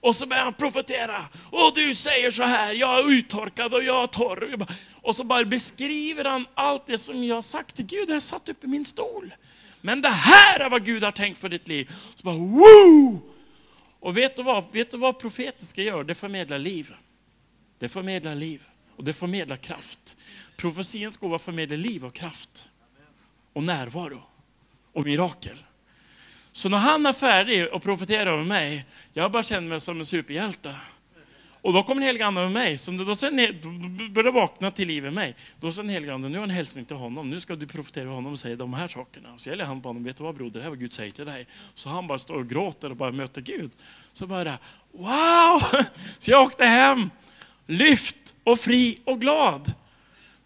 [0.00, 1.24] Och så börjar han profetera.
[1.50, 4.66] Och du säger så här, jag är uttorkad och jag är torr.
[5.02, 8.10] Och så bara beskriver han allt det som jag har sagt till Gud.
[8.10, 9.34] Jag satt upp i min stol.
[9.80, 11.90] Men det här är vad Gud har tänkt för ditt liv.
[12.16, 13.20] Så bara, Woo!
[14.00, 14.64] Och vet du, vad?
[14.72, 16.04] vet du vad profetiska gör?
[16.04, 16.94] Det förmedlar liv.
[17.80, 18.62] Det förmedlar liv
[18.96, 20.16] och det förmedlar kraft.
[20.56, 22.68] Profetians gåva förmedlar liv och kraft.
[23.52, 24.22] Och närvaro.
[24.92, 25.64] Och mirakel.
[26.52, 30.06] Så när han är färdig och profeterar över mig, jag bara känner mig som en
[30.06, 30.76] superhjälte.
[31.62, 32.78] Och då kommer den helige Ande med mig.
[32.78, 33.68] Så då, sen, då
[34.08, 35.36] börjar vakna till liv i mig.
[35.60, 37.30] Då säger den helige Ande, nu har en hälsning till honom.
[37.30, 39.38] Nu ska du profetera över honom och säga de här sakerna.
[39.38, 41.12] Så gäller han på honom, vet du vad broder, det här är vad Gud säger
[41.12, 41.46] till dig.
[41.74, 43.70] Så han bara står och gråter och bara möter Gud.
[44.12, 44.58] Så bara,
[44.92, 45.62] wow!
[46.18, 47.10] Så jag åkte hem,
[47.70, 49.72] lyft och fri och glad.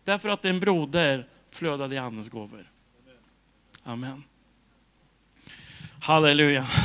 [0.05, 2.71] Därför att en broder flödade i Andens gåvor.
[3.83, 4.25] Amen.
[6.01, 6.67] Halleluja.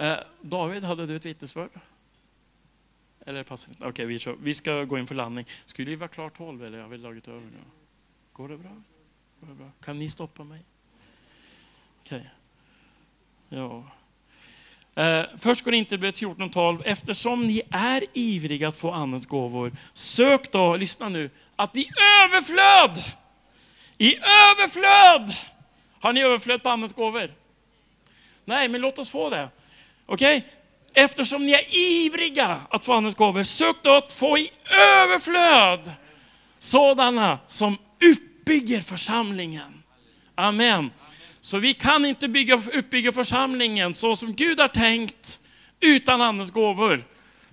[0.00, 1.70] Eh, David, hade du ett vittnesbörd?
[3.26, 3.84] Eller passar inte?
[3.84, 5.46] Okej, vi, vi ska gå in för landning.
[5.66, 7.58] Skulle vi vara klart 12 eller har vi dragit över nu?
[8.32, 8.82] Går det bra?
[9.40, 9.70] Går det bra?
[9.80, 10.64] Kan ni stoppa mig?
[12.00, 12.18] Okej.
[12.18, 13.58] Okay.
[13.58, 13.84] Ja.
[14.98, 16.82] Eh, först går inte 14.12.
[16.84, 21.88] Eftersom ni är ivriga att få Andens gåvor, sök då, lyssna nu, att i
[22.24, 23.04] överflöd,
[23.98, 25.34] i överflöd,
[26.00, 27.34] har ni överflöd på Andens gåvor?
[28.44, 29.48] Nej, men låt oss få det.
[30.06, 30.36] Okej?
[30.36, 30.50] Okay?
[31.04, 35.92] Eftersom ni är ivriga att få Andens gåvor, sök då att få i överflöd
[36.58, 39.82] sådana som uppbygger församlingen.
[40.34, 40.90] Amen.
[41.40, 45.40] Så vi kan inte bygga, uppbygga församlingen så som Gud har tänkt
[45.80, 47.04] utan Andens gåvor.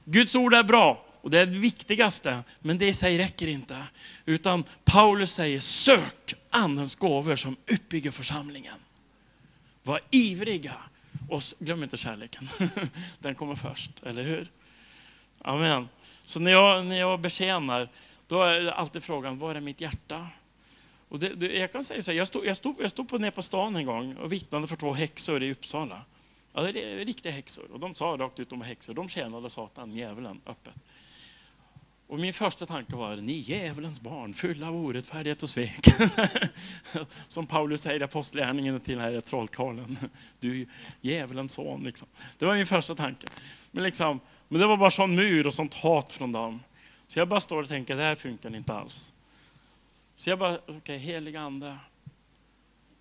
[0.06, 3.84] Guds ord är bra och det är det viktigaste, men det i sig räcker inte.
[4.26, 8.76] Utan Paulus säger sök Andens gåvor som uppbygger församlingen.
[9.84, 10.76] Var ivriga
[11.30, 12.50] och glöm inte kärleken.
[13.20, 14.48] Den kommer först, eller hur?
[15.42, 15.90] Amen.
[16.24, 17.90] Så när jag, när jag betjänar,
[18.28, 20.28] då är det alltid frågan, var är mitt hjärta?
[21.16, 23.18] Och det, det, jag kan säga så här, jag stod, jag stod, jag stod på,
[23.18, 26.02] nere på stan en gång och vittnade för två häxor i Uppsala.
[26.54, 27.72] Ja, det är riktiga häxor.
[27.72, 28.94] Och de sa rakt ut, de var häxor.
[28.94, 30.74] De tjänade Satan, djävulen, öppet.
[32.08, 35.88] Och min första tanke var, ni djävulens barn, fulla av orättfärdighet och svek.
[37.28, 39.98] Som Paulus säger i Apostlagärningarna till den här trollkarlen.
[40.40, 40.68] Du är
[41.02, 41.84] djävulens son.
[41.84, 42.08] Liksom.
[42.38, 43.28] Det var min första tanke.
[43.72, 46.64] Men, liksom, men det var bara sån mur och sånt hat från dem.
[47.08, 49.12] Så jag bara står och tänker, det här funkar inte alls.
[50.16, 51.80] Så jag bara, okej, okay, heliga ande.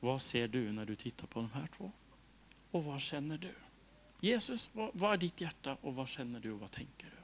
[0.00, 1.92] Vad ser du när du tittar på de här två?
[2.70, 3.54] Och vad känner du?
[4.20, 7.16] Jesus, vad, vad är ditt hjärta och vad känner du och vad tänker du?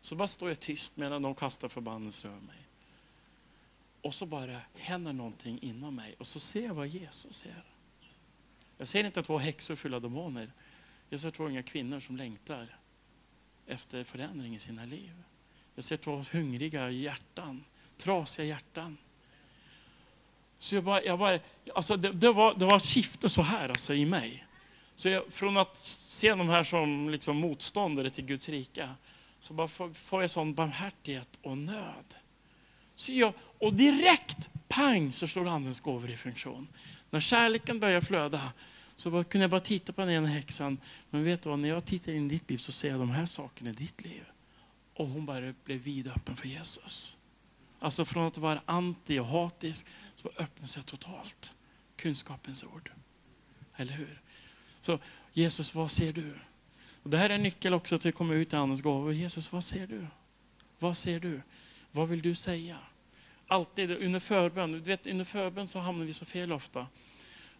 [0.00, 2.66] Så bara står jag tyst medan de kastar förbannelser över mig.
[4.00, 7.64] Och så bara händer någonting inom mig och så ser jag vad Jesus ser.
[8.78, 10.52] Jag ser inte två häxor fulla av demoner.
[11.08, 12.76] Jag ser två unga kvinnor som längtar
[13.66, 15.22] efter förändring i sina liv.
[15.74, 17.64] Jag ser två hungriga hjärtan,
[17.96, 18.98] trasiga hjärtan.
[20.62, 21.38] Så jag bara, jag bara,
[21.74, 24.46] alltså det, det, var, det var ett skifte så här alltså i mig.
[24.94, 25.76] Så jag, från att
[26.08, 28.88] se de här som liksom motståndare till Guds rike
[29.40, 32.14] så bara får jag sån barmhärtighet och nöd.
[32.94, 36.68] Så jag, och direkt, pang, så slår Andens gåvor i funktion.
[37.10, 38.52] När kärleken börjar flöda
[38.96, 40.78] så bara, kunde jag bara titta på den ena häxan.
[41.10, 43.10] Men vet du vad, när jag tittar in i ditt liv så ser jag de
[43.10, 44.24] här sakerna i ditt liv.
[44.94, 47.16] Och hon bara blev vidöppen för Jesus.
[47.82, 51.52] Alltså från att vara anti och hatisk så öppnar sig totalt.
[51.96, 52.90] Kunskapens ord.
[53.76, 54.20] Eller hur?
[54.80, 54.98] Så
[55.32, 56.34] Jesus, vad ser du?
[57.02, 59.12] Och det här är en nyckel också till att komma ut i Andens gåvor.
[59.12, 60.06] Jesus, vad ser du?
[60.78, 61.42] Vad ser du?
[61.92, 62.78] Vad vill du säga?
[63.46, 64.72] Alltid under förbön.
[64.72, 66.86] Du vet, under förbön så hamnar vi så fel ofta.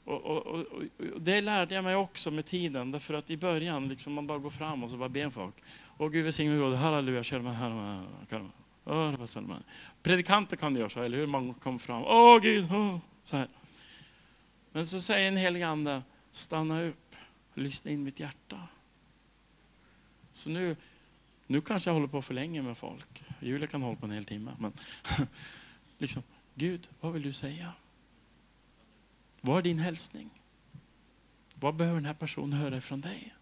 [0.05, 2.91] Och, och, och, och, det lärde jag mig också med tiden.
[2.91, 5.55] Därför att i början, liksom man bara går fram och så bara ber folk.
[5.97, 7.25] Och Gud välsigne mig, halleluja,
[10.03, 11.26] Predikanter kan göra så, eller hur?
[11.26, 13.49] Man kommer fram, åh Gud, åh, så här.
[14.72, 17.16] Men så säger en helig ande, stanna upp,
[17.55, 18.68] lyssna in mitt hjärta.
[20.33, 20.76] Så nu,
[21.47, 23.24] nu kanske jag håller på för länge med folk.
[23.41, 24.57] Julia kan hålla på en hel timme.
[24.59, 24.72] Men
[25.99, 26.22] liksom,
[26.55, 27.72] Gud, vad vill du säga?
[29.41, 30.30] Vad är din hälsning?
[31.55, 33.35] Vad behöver den här personen höra ifrån dig?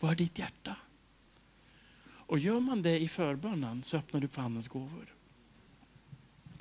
[0.00, 0.76] Vad är ditt hjärta?
[2.26, 5.14] Och gör man det i förbönen så öppnar du upp för Andens gåvor.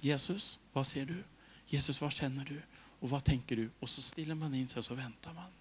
[0.01, 1.23] Jesus, vad ser du?
[1.67, 2.61] Jesus, vad känner du?
[2.99, 3.69] Och vad tänker du?
[3.79, 5.51] Och så stillar man in sig och så väntar man.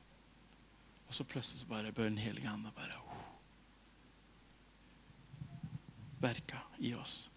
[1.07, 3.17] Och så plötsligt så bara börjar den heliga Ande bara oh,
[6.19, 7.31] verka i oss.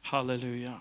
[0.00, 0.80] Halleluja.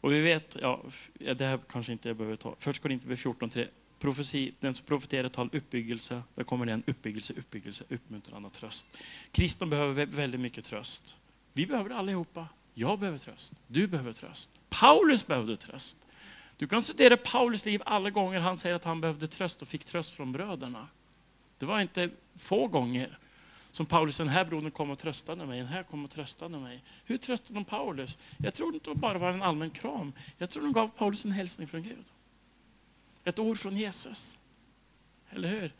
[0.00, 0.82] Och vi vet, ja,
[1.14, 3.68] det här kanske inte jag behöver ta, först Korintierbrevet 14, 3.
[4.02, 8.86] Profesi, den som profeterar tal uppbyggelse, där kommer det en uppbyggelse, uppbyggelse, uppmuntran och tröst.
[9.32, 11.16] Kristna behöver väldigt mycket tröst.
[11.52, 12.48] Vi behöver det allihopa.
[12.74, 13.52] Jag behöver tröst.
[13.66, 14.50] Du behöver tröst.
[14.68, 15.96] Paulus behövde tröst.
[16.56, 19.84] Du kan studera Paulus liv alla gånger han säger att han behövde tröst och fick
[19.84, 20.88] tröst från bröderna.
[21.58, 23.18] Det var inte få gånger
[23.70, 26.82] som Paulus, den här brodern kom och tröstade mig, den här kom och tröstade mig.
[27.04, 28.18] Hur tröstade de Paulus?
[28.38, 30.12] Jag tror inte det bara var en allmän kram.
[30.38, 32.04] Jag tror de gav Paulus en hälsning från Gud.
[33.24, 34.38] Ett ord från Jesus.
[35.30, 35.72] Eller hur?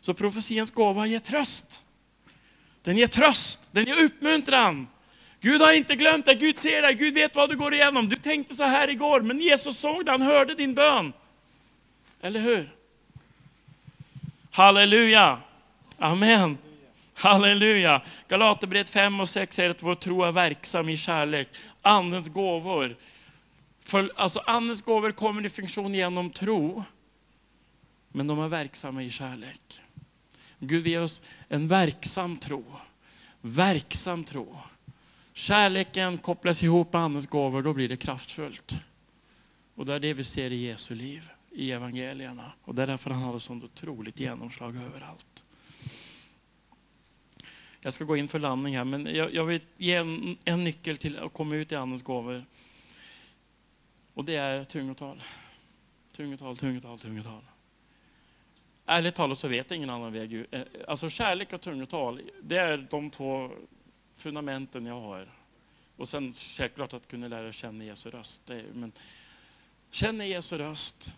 [0.00, 1.82] Så profetians gåva ger tröst.
[2.82, 4.88] Den ger tröst, den ger uppmuntran.
[5.40, 8.08] Gud har inte glömt dig, Gud ser dig, Gud vet vad du går igenom.
[8.08, 11.12] Du tänkte så här igår, men Jesus såg det, han hörde din bön.
[12.20, 12.70] Eller hur?
[14.50, 15.38] Halleluja!
[15.98, 16.58] Amen.
[17.14, 18.02] Halleluja!
[18.28, 21.48] Galaterbrevet 5 och 6 säger att vår tro är verksam i kärlek.
[21.82, 22.96] Andens gåvor.
[23.84, 26.84] För, alltså andens gåvor kommer i funktion genom tro.
[28.08, 29.80] Men de är verksamma i kärlek.
[30.58, 32.64] Gud ger oss en verksam tro.
[33.40, 34.56] Verksam tro.
[35.32, 38.74] Kärleken kopplas ihop med andens gåvor, då blir det kraftfullt.
[39.74, 42.52] Och det är det vi ser i Jesu liv, i evangelierna.
[42.62, 45.44] Och det är därför han har ett sånt otroligt genomslag överallt.
[47.80, 50.96] Jag ska gå in för landning här, men jag, jag vill ge en, en, nyckel
[50.96, 52.44] till att komma ut i Andens gåvor.
[54.14, 55.22] Och det är tungotal.
[56.12, 57.42] Tungotal, tungotal, tungotal.
[58.86, 60.46] Ärligt talat så vet jag ingen annan väg.
[60.50, 63.50] Eh, alltså kärlek och tungotal, det är de två
[64.14, 65.28] fundamenten jag har.
[65.96, 68.50] Och sen självklart att kunna lära känna Jesu röst.
[68.50, 68.92] Är, men
[69.90, 71.12] känna Jesu röst,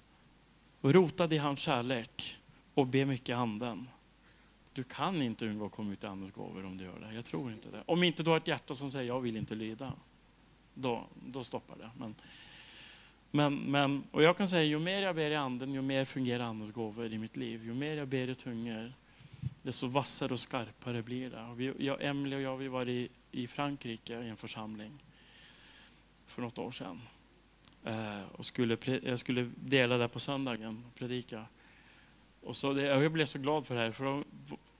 [0.80, 2.36] och rotad i hans kärlek
[2.74, 3.88] och be mycket i anden.
[4.72, 7.14] Du kan inte undgå att komma ut i Andens gåvor om du gör det.
[7.14, 7.82] Jag tror inte det.
[7.86, 9.92] Om inte du har ett hjärta som säger jag vill inte lyda.
[10.74, 11.90] Då, då stoppar det.
[11.96, 12.14] Men,
[13.30, 16.44] men, men, och jag kan säga ju mer jag ber i anden, ju mer fungerar
[16.44, 17.64] Andens gåvor i mitt liv.
[17.64, 18.92] Ju mer jag ber i tungor,
[19.62, 21.42] desto vassare och skarpare blir det.
[21.42, 25.02] Och vi, jag, Emily och jag vi var i, i Frankrike i en församling
[26.26, 27.00] för något år sedan.
[27.84, 31.44] Eh, och skulle, jag skulle dela det på söndagen, predika.
[32.42, 34.24] Och så det, jag blev så glad för det här, för då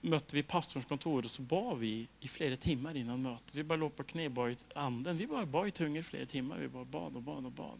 [0.01, 3.55] mötte vi pastorns kontor och så bad vi i flera timmar innan mötet.
[3.55, 5.17] Vi bara låg på knä och bad i anden.
[5.17, 6.57] Vi bara bad i tungor i flera timmar.
[6.57, 7.79] Vi bara bad och bad och bad.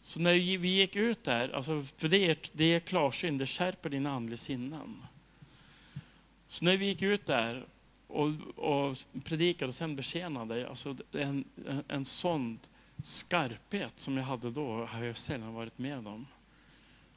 [0.00, 3.90] Så när vi gick ut där, alltså, för det är, det är klarsyn, det skärper
[3.90, 5.02] dina andliga sinnen.
[6.48, 7.66] Så när vi gick ut där
[8.06, 12.58] och, och predikade och sen betjänade, alltså en, en, en sån
[13.02, 16.26] skarphet som jag hade då har jag sällan varit med om.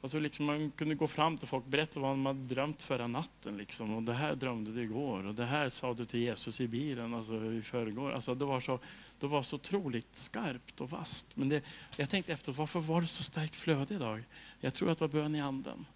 [0.04, 3.06] Alltså liksom man kunde gå fram till folk och berätta vad man hade drömt förra
[3.06, 3.56] natten.
[3.56, 3.94] Liksom.
[3.94, 7.14] Och det här drömde du igår och det här sa du till Jesus i bilen
[7.14, 8.12] alltså, i förrgår.
[8.12, 8.78] Alltså, det, var så,
[9.18, 11.26] det var så otroligt skarpt och vasst.
[11.34, 11.64] Men det,
[11.96, 14.24] jag tänkte efter, varför var det så starkt flöde idag?
[14.60, 15.86] Jag tror att det var bön i anden.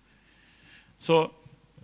[0.98, 1.32] Så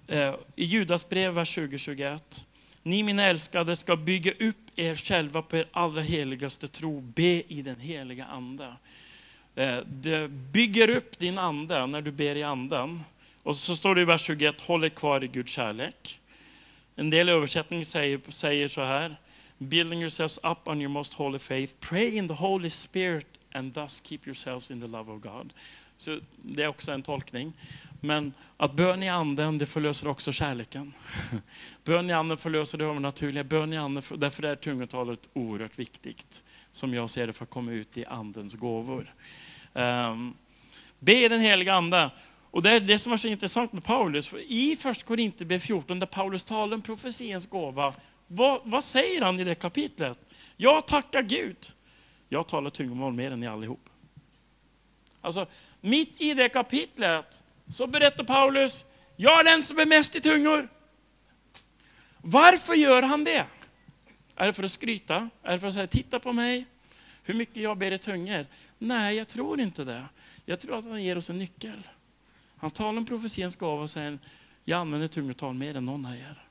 [0.06, 2.42] eh, i Judas brev, vers 20-21.
[2.82, 7.00] Ni mina älskade ska bygga upp er själva på er allra heligaste tro.
[7.00, 8.76] Be i den heliga ande.
[9.54, 13.00] Eh, det bygger upp din ande när du ber i anden.
[13.42, 16.20] Och så står det i vers 21, håll er kvar i Guds kärlek.
[16.96, 19.16] En del översättningar säger, säger så här,
[19.58, 24.00] building yourselves up on your most holy faith, pray in the Holy Spirit and thus
[24.00, 25.52] keep yourselves in the love of God.
[25.96, 27.52] Så det är också en tolkning.
[28.00, 30.92] Men att bön i anden, det förlöser också kärleken.
[31.84, 33.44] Bön i anden förlöser det övernaturliga.
[33.44, 37.72] Bön i anden, därför är tungotalet oerhört viktigt, som jag ser det, för att komma
[37.72, 39.14] ut i andens gåvor.
[39.74, 40.36] Um,
[40.98, 42.10] be den heliga ande.
[42.50, 44.28] Och det är det som var så intressant med Paulus.
[44.28, 47.94] För I första Korinthierbrevet 14, där Paulus talar om profetiens gåva,
[48.26, 50.18] vad, vad, säger han i det kapitlet?
[50.56, 51.72] Jag tackar Gud.
[52.28, 53.88] Jag talar tungomål mer än ni allihop.
[55.20, 55.46] Alltså,
[55.80, 58.84] mitt i det kapitlet så berättar Paulus,
[59.16, 60.68] jag är den som är mest i tungor.
[62.18, 63.46] Varför gör han det?
[64.36, 65.28] Är det för att skryta?
[65.42, 66.66] Är det för att säga, titta på mig?
[67.26, 68.46] Hur mycket jag ber i tungor?
[68.78, 70.08] Nej, jag tror inte det.
[70.44, 71.88] Jag tror att han ger oss en nyckel.
[72.56, 74.18] Han talar om profetians gåva och säger,
[74.64, 76.44] jag använder tungotal mer än någon av er.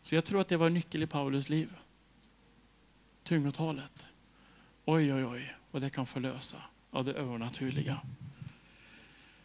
[0.00, 1.76] Så jag tror att det var en nyckel i Paulus liv.
[3.22, 4.06] Tungotalet.
[4.84, 8.00] Oj, oj, oj, vad det kan förlösa av det övernaturliga.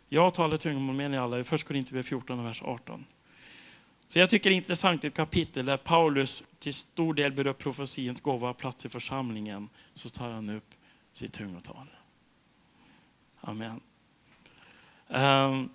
[0.09, 3.05] Jag talar tungomål med ni alla i 1 Korinthierbrevet 14, vers 18.
[4.11, 7.53] Så jag tycker det är intressant i ett kapitel där Paulus till stor del berör
[7.53, 9.69] profetiens gåva plats i församlingen.
[9.93, 10.75] Så tar han upp
[11.13, 11.87] sitt tungotal.
[13.41, 13.81] Amen.
[15.09, 15.69] Ehm, um,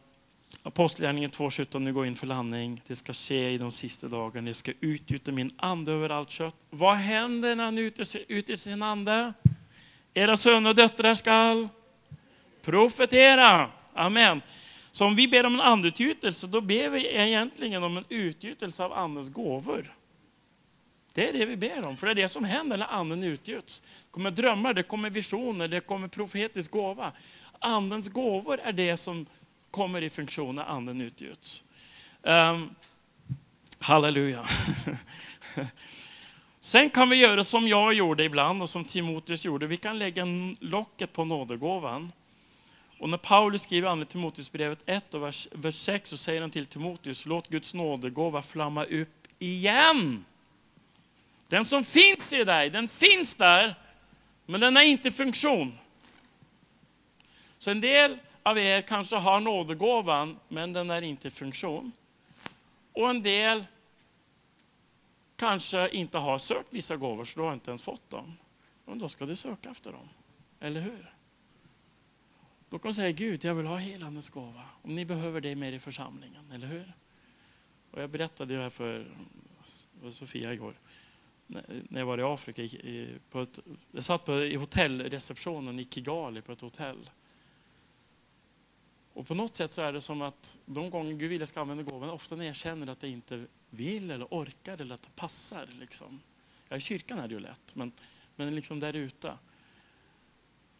[0.62, 2.82] Apostlagärningen 2.17, nu går in för landning.
[2.86, 4.48] Det ska ske i de sista dagarna.
[4.48, 6.56] Jag ska utgjuta min ande över allt kött.
[6.70, 9.32] Vad händer när han utgjuter sin ande?
[10.14, 11.68] Era söner och döttrar skall
[12.62, 13.70] profetera.
[13.94, 14.42] Amen.
[14.96, 18.92] Så om vi ber om en andutgjutelse, då ber vi egentligen om en utgjutelse av
[18.92, 19.92] andens gåvor.
[21.12, 23.80] Det är det vi ber om, för det är det som händer när anden utgjuts.
[23.80, 27.12] Det kommer drömmar, det kommer visioner, det kommer profetisk gåva.
[27.58, 29.26] Andens gåvor är det som
[29.70, 31.62] kommer i funktion när anden utgjuts.
[32.22, 32.74] Um,
[33.78, 34.44] halleluja.
[36.60, 39.66] Sen kan vi göra som jag gjorde ibland och som Timoteus gjorde.
[39.66, 40.26] Vi kan lägga
[40.60, 42.12] locket på nådegåvan.
[42.98, 46.66] Och när Paulus skriver andra Timoteusbrevet 1 och vers, vers 6 så säger han till
[46.66, 50.24] Timoteus, låt Guds nådegåva flamma upp igen.
[51.48, 53.74] Den som finns i dig, den finns där,
[54.46, 55.78] men den är inte funktion.
[57.58, 61.92] Så en del av er kanske har nådegåvan, men den är inte funktion.
[62.92, 63.64] Och en del
[65.36, 68.38] kanske inte har sökt vissa gåvor, så du har inte ens fått dem.
[68.84, 70.08] Men då ska du söka efter dem,
[70.60, 71.15] eller hur?
[72.70, 74.64] Då kan du säga, Gud, jag vill ha helandets gåva.
[74.82, 76.92] Om ni behöver det mer i församlingen, eller hur?
[77.90, 79.06] Och jag berättade det här för
[80.10, 80.74] Sofia igår,
[81.46, 82.62] när jag var i Afrika.
[83.30, 83.58] På ett,
[83.90, 87.10] jag satt på, i hotellreceptionen i Kigali på ett hotell.
[89.12, 91.60] Och på något sätt så är det som att de gånger Gud vill jag ska
[91.60, 95.16] använda gåvan, ofta när jag känner att jag inte vill eller orkar eller att det
[95.16, 95.68] passar.
[95.80, 96.20] Liksom.
[96.68, 97.92] Ja, I kyrkan är det ju lätt, men,
[98.36, 99.38] men liksom där ute.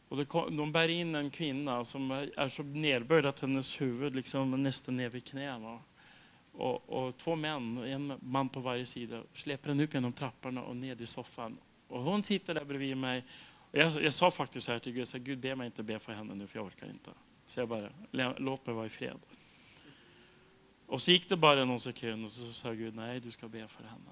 [0.09, 0.24] Och det,
[0.57, 5.09] de bär in en kvinna som är så nerböjd att hennes huvud liksom nästan ner
[5.09, 5.80] vid knäna.
[6.52, 10.76] Och, och, två män, en man på varje sida, släpper henne upp genom trapporna och
[10.76, 11.59] ned i soffan.
[11.88, 13.24] Och hon sitter där bredvid mig.
[13.70, 15.82] Och jag, jag sa faktiskt så här till Gud, så här, Gud be mig inte
[15.82, 17.11] be för henne nu för jag orkar inte.
[17.46, 17.90] Så jag bara,
[18.38, 19.18] låt mig vara i fred.
[20.86, 23.68] Och så gick det bara någon sekund och så sa Gud, nej du ska be
[23.68, 24.11] för henne.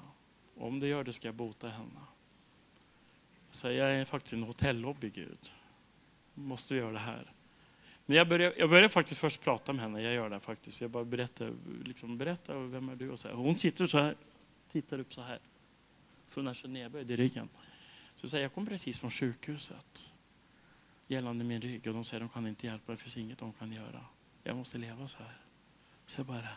[0.55, 2.01] Och om du gör det ska jag bota henne.
[3.51, 5.51] Så jag är faktiskt en hotellobby Gud.
[6.35, 7.33] Måste göra det här.
[8.07, 10.81] Men jag började, jag började faktiskt först prata med henne, jag gör det faktiskt.
[10.81, 11.53] Jag bara berättar,
[11.85, 13.11] liksom, berättar vem är du?
[13.11, 13.35] Och så här.
[13.35, 14.17] Hon sitter så här,
[14.73, 15.39] tittar upp så här.
[16.29, 17.49] För hon är så nedböjd i ryggen.
[18.17, 20.13] Så säger, jag kom precis från sjukhuset
[21.07, 23.73] gällande min rygg och de säger de kan inte hjälpa, det finns inget de kan
[23.73, 24.05] göra.
[24.43, 25.37] Jag måste leva så här.
[26.07, 26.49] Så jag bara,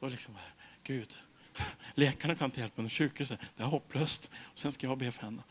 [0.00, 0.34] då liksom,
[0.82, 1.18] Gud,
[1.94, 4.30] läkarna kan inte hjälpa mig, sjukhuset, det är hopplöst.
[4.52, 5.42] Och sen ska jag be för henne.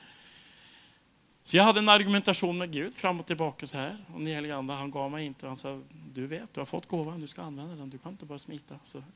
[1.43, 3.97] Så jag hade en argumentation med Gud fram och tillbaka så här.
[4.13, 5.47] Och den helige Ande han gav mig inte.
[5.47, 5.81] Han sa,
[6.13, 7.89] du vet, du har fått gåvan, du ska använda den.
[7.89, 8.79] Du kan inte bara smita.
[8.85, 9.03] Så.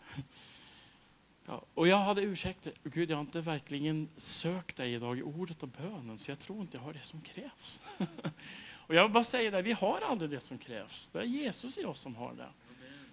[1.47, 2.73] Ja, och jag hade ursäkter.
[2.83, 6.61] Gud, jag har inte verkligen sökt dig idag i ordet och bönen, så jag tror
[6.61, 7.83] inte jag har det som krävs.
[8.87, 11.09] och jag vill bara säga det, vi har aldrig det som krävs.
[11.13, 12.47] Det är Jesus i oss som har det.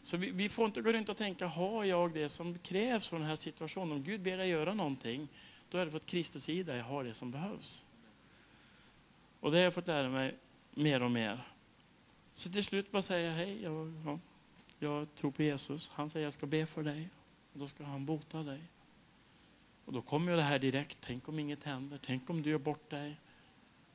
[0.02, 3.18] Så vi, vi, får inte gå runt och tänka, har jag det som krävs för
[3.18, 3.92] den här situationen?
[3.92, 5.28] Om Gud ber dig göra någonting,
[5.70, 7.84] då är det för att Kristus i dig har det som behövs.
[9.42, 10.34] Och det har jag fått lära mig
[10.70, 11.46] mer och mer.
[12.32, 14.18] Så till slut bara säga hej, jag, ja,
[14.78, 15.90] jag tror på Jesus.
[15.94, 17.08] Han säger jag ska be för dig.
[17.52, 18.60] Och då ska han bota dig.
[19.84, 20.98] Och då kommer det här direkt.
[21.00, 21.98] Tänk om inget händer.
[22.02, 23.16] Tänk om du gör bort dig.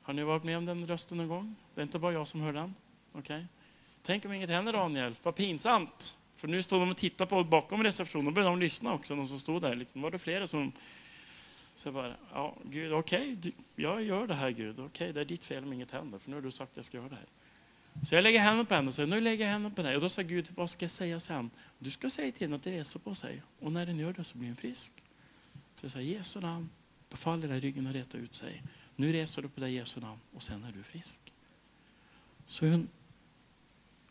[0.02, 1.56] Har ni varit med om den rösten någon gång?
[1.76, 2.74] Det är inte bara jag som hör den.
[3.14, 3.46] Okay?
[4.02, 5.16] Tänk om inget händer Daniel.
[5.24, 6.18] Vad pinsamt.
[6.36, 8.26] För nu står de och tittar på bakom receptionen.
[8.26, 9.76] Då börjar de lyssna också, de som stod där.
[9.76, 10.72] Liksom, var det flera som
[11.78, 14.80] så jag bara, ja, Gud, okej, okay, jag gör det här Gud.
[14.80, 16.76] Okej, okay, det är ditt fel om inget händer, för nu har du sagt att
[16.78, 17.26] jag ska göra det här.
[18.06, 19.96] Så jag lägger händerna på henne och säger, nu lägger jag händerna på dig.
[19.96, 21.50] Och då sa Gud, vad ska jag säga sen?
[21.80, 23.42] Du ska säga till henne att det reser på sig.
[23.60, 24.92] Och när den gör det så blir den frisk.
[25.76, 26.70] Så jag säger, Jesu namn,
[27.10, 28.64] befall den här ryggen att räta ut sig.
[28.96, 31.34] Nu reser du på dig Jesu namn och sen är du frisk.
[32.46, 32.88] Så hon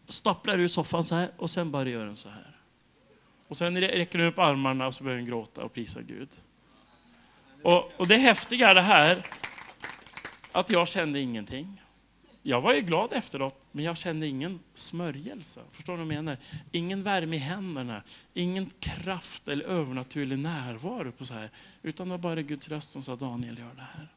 [0.08, 2.56] stapplar ur soffan så här och sen bara gör hon så här.
[3.48, 6.28] Och sen räcker hon upp armarna och så börjar hon gråta och prisa Gud.
[7.66, 9.26] Och, och det häftiga är det här,
[10.52, 11.82] att jag kände ingenting.
[12.42, 15.60] Jag var ju glad efteråt, men jag kände ingen smörjelse.
[15.70, 16.38] Förstår du vad jag menar?
[16.72, 18.02] Ingen värme i händerna,
[18.34, 21.12] ingen kraft eller övernaturlig närvaro.
[21.12, 21.50] på så här.
[21.82, 24.08] Utan det var bara Guds röst som sa Daniel, gör det här.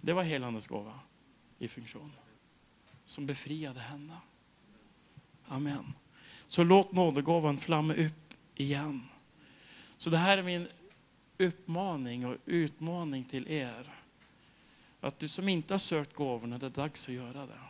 [0.00, 1.00] Det var helandets gåva
[1.58, 2.12] i funktion.
[3.04, 4.16] Som befriade henne.
[5.48, 5.94] Amen.
[6.46, 9.08] Så låt nådegåvan flamma upp igen.
[9.98, 10.68] Så det här är min
[11.38, 13.92] uppmaning och utmaning till er.
[15.00, 17.60] Att du som inte har sökt gåvorna, det är dags att göra det.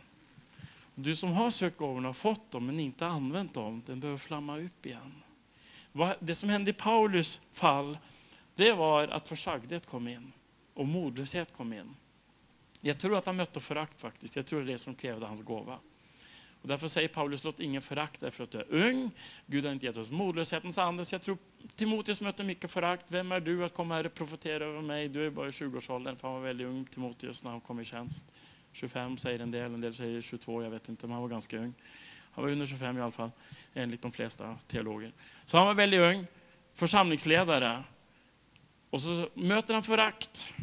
[0.95, 4.59] Du som har sökt gåvorna och fått dem men inte använt dem, den behöver flamma
[4.59, 5.13] upp igen.
[6.19, 7.97] Det som hände i Paulus fall,
[8.55, 10.31] det var att försagdhet kom in
[10.73, 11.95] och modlöshet kom in.
[12.81, 14.35] Jag tror att han mötte förakt faktiskt.
[14.35, 15.79] Jag tror det är det som krävde hans gåva.
[16.61, 19.11] Och därför säger Paulus, låt ingen förakta dig för att du är ung.
[19.45, 21.05] Gud har inte gett oss modlöshetens ande.
[21.05, 21.37] Så jag tror
[21.75, 23.05] Timoteus möter mycket förakt.
[23.07, 25.09] Vem är du att komma här och profetera över mig?
[25.09, 27.85] Du är bara i 20-årsåldern, för han var väldigt ung, Timoteus, när han kom i
[27.85, 28.25] tjänst.
[28.71, 31.57] 25 säger en del, en del säger 22, jag vet inte, men han var ganska
[31.57, 31.73] ung.
[32.31, 33.31] Han var under 25 i alla fall,
[33.73, 35.11] enligt de flesta teologer.
[35.45, 36.27] Så han var väldigt ung,
[36.73, 37.83] församlingsledare.
[38.89, 40.53] Och så möter han förakt.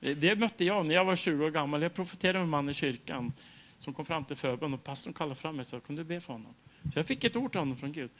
[0.00, 1.82] Det mötte jag när jag var 20 år gammal.
[1.82, 3.32] Jag profeterade med en man i kyrkan
[3.78, 6.20] som kom fram till förbön och pastorn kallade fram mig och sa, kan du be
[6.20, 6.54] för honom?
[6.92, 8.10] Så jag fick ett ord till honom från Gud.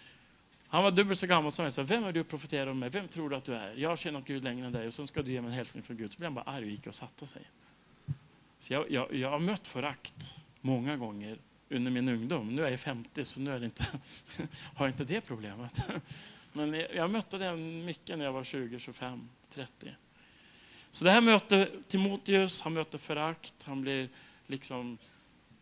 [0.68, 1.72] Han var dubbelt så gammal som jag.
[1.72, 2.88] Så vem är du profeterar om mig?
[2.88, 3.74] Vem tror du att du är?
[3.74, 5.82] Jag har tjänat Gud längre än dig och så ska du ge mig en hälsning
[5.82, 6.12] från Gud.
[6.12, 7.42] Så blev han bara arg och gick och satte sig.
[8.58, 11.38] Så jag, jag, jag har mött förakt många gånger
[11.68, 12.56] under min ungdom.
[12.56, 13.86] Nu är jag 50 så nu är det inte,
[14.74, 15.80] har jag inte det problemet.
[16.52, 19.90] Men jag mötte det mycket när jag var 20, 25, 30.
[20.90, 24.08] Så det här möter Timoteus, han möter förakt, han blir
[24.46, 24.98] liksom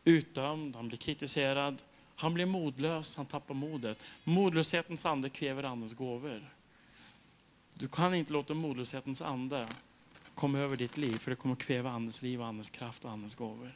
[0.06, 1.82] utdömd, han blir kritiserad.
[2.16, 4.02] Han blir modlös, han tappar modet.
[4.24, 6.44] Modlöshetens ande kväver andens gåvor.
[7.74, 9.68] Du kan inte låta modlöshetens ande
[10.34, 13.72] komma över ditt liv, för det kommer kväva andens liv, andens kraft och andens gåvor.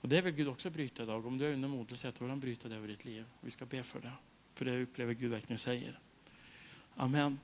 [0.00, 1.26] Och det vill Gud också bryta idag.
[1.26, 3.24] Om du är under modlöshet, vill han bryta det över ditt liv.
[3.40, 4.12] Vi ska be för det.
[4.54, 5.98] För det upplever Gud verkligen säger.
[6.96, 7.38] Amen.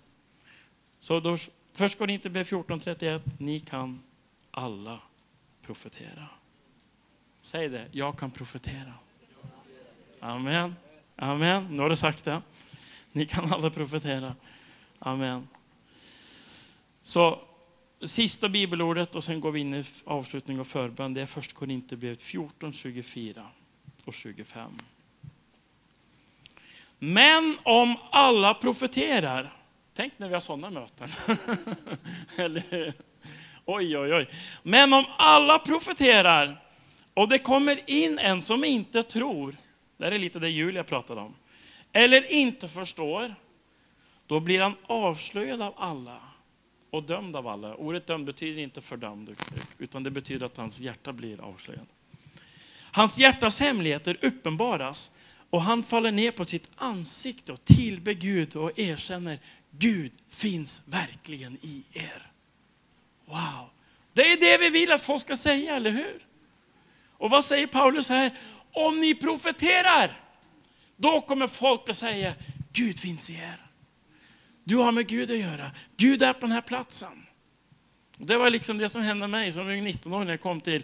[0.98, 1.36] Så då,
[1.72, 3.20] först går ni inte be 14.31.
[3.38, 4.02] Ni kan
[4.50, 5.00] alla
[5.62, 6.28] profetera.
[7.40, 8.94] Säg det, jag kan profetera.
[10.20, 10.76] Amen.
[11.16, 11.76] Amen.
[11.76, 12.42] Nu har du sagt det.
[13.12, 14.34] Ni kan alla profetera.
[14.98, 15.48] Amen.
[17.02, 17.40] Så
[18.04, 21.14] sista bibelordet och sen går vi in i avslutning och förbön.
[21.14, 23.46] Det är först Korinthierbrevet 14, 24
[24.04, 24.78] och 25.
[26.98, 29.52] Men om alla profeterar.
[29.94, 31.08] Tänk när vi har sådana möten.
[32.36, 32.92] Eller,
[33.64, 34.28] oj, oj, oj.
[34.62, 36.67] Men om alla profeterar
[37.18, 39.56] och det kommer in en som inte tror
[39.96, 41.34] det är lite det Julia pratade om.
[41.92, 43.34] Eller inte förstår.
[44.26, 46.20] Då blir han avslöjad av alla
[46.90, 47.74] och dömd av alla.
[47.74, 49.36] Ordet dömd betyder inte fördömd,
[49.78, 51.86] utan det betyder att hans hjärta blir avslöjad.
[52.92, 55.10] Hans hjärtas hemligheter uppenbaras
[55.50, 59.38] och han faller ner på sitt ansikte och tillber Gud och erkänner
[59.70, 62.30] Gud finns verkligen i er.
[63.24, 63.70] Wow!
[64.12, 66.27] Det är det vi vill att folk ska säga, eller hur?
[67.18, 68.30] Och vad säger Paulus här?
[68.72, 70.20] Om ni profeterar,
[70.96, 72.34] då kommer folk att säga
[72.72, 73.66] Gud finns i er.
[74.64, 75.70] Du har med Gud att göra.
[75.96, 77.26] Gud är på den här platsen.
[78.16, 80.82] Det var liksom det som hände mig som 19 år när jag kom till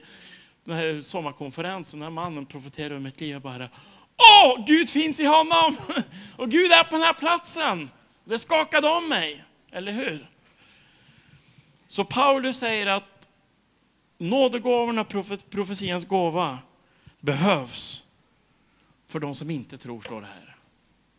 [0.64, 2.00] den här sommarkonferensen.
[2.00, 3.30] Den här mannen profeterade om mitt liv.
[3.30, 3.68] Jag bara,
[4.16, 5.76] Åh, Gud finns i honom!
[6.36, 7.90] Och Gud är på den här platsen.
[8.24, 10.26] Det skakade om mig, eller hur?
[11.88, 13.13] Så Paulus säger att
[14.24, 15.04] nådegåvorna,
[15.50, 16.58] profetians gåva,
[17.20, 18.04] behövs
[19.06, 20.56] för de som inte tror, står det här.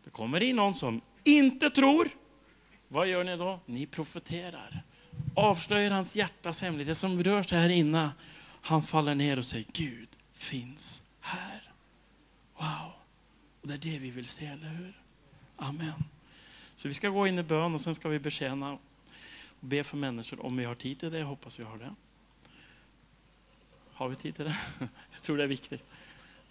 [0.04, 2.10] Det kommer in någon som inte tror.
[2.88, 3.60] Vad gör ni då?
[3.66, 4.84] Ni profeterar.
[5.36, 8.12] Avslöjar hans hjärtas hemlighet, det som rör sig här inne.
[8.62, 11.72] Han faller ner och säger Gud finns här.
[12.58, 12.92] Wow!
[13.62, 14.94] Och det är det vi vill se, eller hur?
[15.58, 16.04] Amen.
[16.76, 18.80] Så vi ska gå in i bön och sen ska vi betjäna och
[19.60, 21.20] be för människor om vi har tid till det.
[21.20, 21.96] Jag hoppas vi har det.
[23.96, 24.58] Har vi tid till det?
[25.12, 25.84] Jag tror det är viktigt.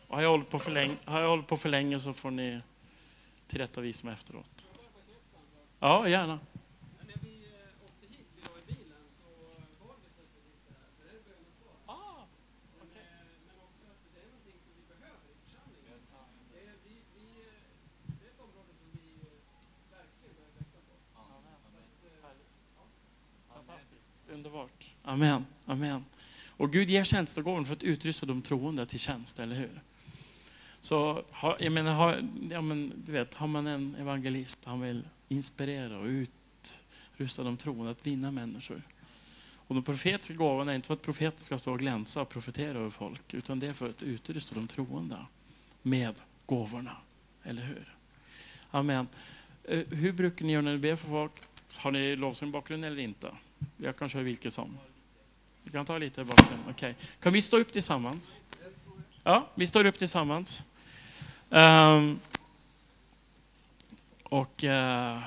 [0.09, 2.61] Har jag hållit på för länge, har jag hållit på för länge så får ni
[3.47, 4.65] tillrättavisa mig efteråt.
[5.81, 6.39] Ja, gärna.
[24.29, 24.91] Underbart.
[25.03, 25.47] Amen.
[25.67, 26.05] Amen.
[26.57, 29.81] Och Gud ger tjänstegåvan för att utrusta de troende till tjänst, eller hur?
[30.81, 31.25] Så
[31.59, 36.07] jag menar, har, ja, men, du vet, har man en evangelist, han vill inspirera och
[36.07, 38.83] utrusta de troende att vinna människor.
[39.66, 42.78] Och de profetiska gåvorna är inte för att profeten ska stå och glänsa och profetera
[42.78, 45.19] över folk, utan det är för att utrusta de troende
[45.83, 46.15] med
[46.47, 46.97] gåvorna.
[47.43, 47.95] Eller hur?
[48.70, 49.09] Amen.
[49.65, 51.33] Eh, hur brukar ni göra när ni ber för folk?
[51.74, 53.31] Har ni lovsång eller inte?
[53.77, 54.78] Jag kan köra vilket som.
[55.65, 56.24] Vi kan ta lite i.
[56.70, 56.95] Okay.
[57.20, 58.41] Kan vi stå upp tillsammans?
[59.23, 60.62] Ja, vi står upp tillsammans.
[61.51, 62.20] Um,
[64.23, 65.27] och uh,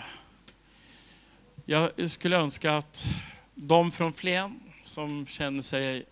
[1.66, 3.06] jag skulle önska att
[3.56, 6.06] de från Flen som känner sig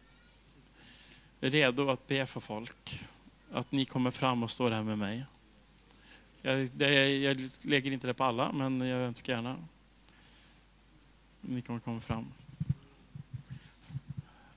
[1.40, 3.04] redo att be för folk,
[3.52, 5.26] att ni kommer fram och står här med mig.
[6.42, 9.58] Jag, det, jag lägger inte det på alla, men jag önskar gärna
[11.42, 12.26] ni kommer komma fram.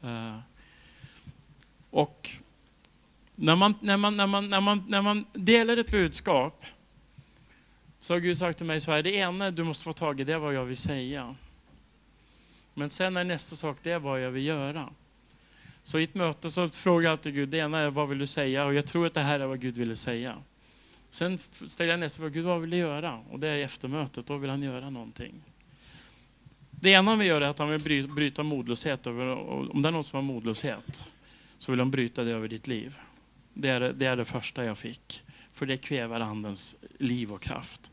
[0.03, 0.39] Eh,
[1.91, 2.31] och
[3.37, 6.65] när man, när, man, när, man, när, man, när man delar ett budskap
[8.01, 10.25] så har Gud sagt till mig så här, det ena du måste få tag i
[10.25, 11.35] det är vad jag vill säga.
[12.75, 14.91] Men sen är nästa sak, det är vad jag vill göra.
[15.83, 18.27] Så i ett möte så frågar jag alltid Gud, det ena är vad vill du
[18.27, 18.65] säga?
[18.65, 20.37] Och jag tror att det här är vad Gud ville säga.
[21.11, 21.39] Sen
[21.69, 23.23] ställer jag nästa fråga, Gud vad vill du göra?
[23.31, 25.43] Och det är efter mötet, då vill han göra någonting.
[26.81, 29.07] Det ena vi gör är att han vill bryta modlöshet.
[29.07, 31.09] över- och Om det är någon som har modlöshet
[31.59, 32.99] så vill han bryta det över ditt liv.
[33.55, 35.23] Det är det, är det första jag fick.
[35.53, 37.91] För det kväver andens liv och kraft.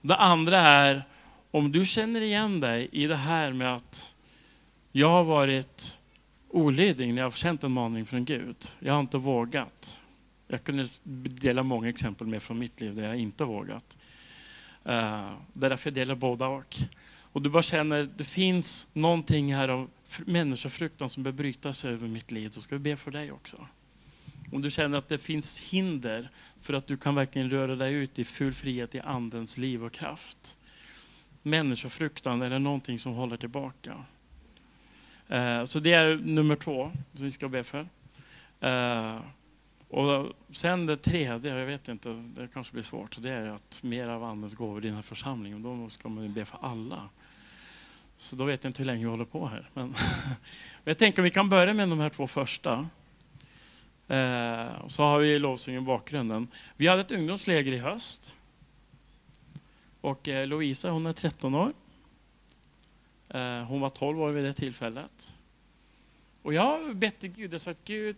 [0.00, 1.02] Det andra är
[1.50, 4.14] om du känner igen dig i det här med att
[4.92, 5.98] jag har varit
[6.48, 8.56] olydig när jag har känt en maning från Gud.
[8.78, 10.00] Jag har inte vågat.
[10.48, 13.96] Jag kunde dela många exempel med från mitt liv där jag inte vågat.
[14.88, 16.76] Uh, därför jag delar båda och.
[17.32, 19.90] Och du bara känner det finns någonting här av
[20.26, 22.50] människofruktan som bör brytas över mitt liv.
[22.54, 23.66] Då ska vi be för dig också.
[24.52, 26.30] Om du känner att det finns hinder
[26.60, 29.92] för att du kan verkligen röra dig ut i full frihet i andens liv och
[29.92, 30.58] kraft.
[31.42, 34.04] Människofruktan eller någonting som håller tillbaka.
[35.28, 37.88] Eh, Så det är nummer två som vi ska be för.
[38.60, 39.20] Eh,
[39.88, 44.08] Och sen det tredje, jag vet inte, det kanske blir svårt, det är att mer
[44.08, 45.62] av andens gåvor i den här församlingen.
[45.62, 47.08] Då ska man ju be för alla.
[48.22, 49.70] Så då vet jag inte hur länge vi håller på här.
[49.74, 49.96] Men, men
[50.84, 52.88] jag tänker att vi kan börja med de här två första.
[54.08, 56.48] Eh, så har vi lovsången i bakgrunden.
[56.76, 58.32] Vi hade ett ungdomsläger i höst.
[60.00, 61.72] Och eh, Lovisa hon är 13 år.
[63.28, 65.34] Eh, hon var 12 år vid det tillfället.
[66.42, 68.16] Och jag har bett till Gud, jag sa att Gud,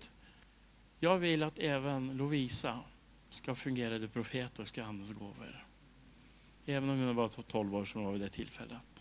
[1.00, 2.80] jag vill att även Lovisa
[3.28, 5.64] ska fungera i det profetiska andens gåvor.
[6.66, 8.93] Även om hon var 12 år som var vid det tillfället.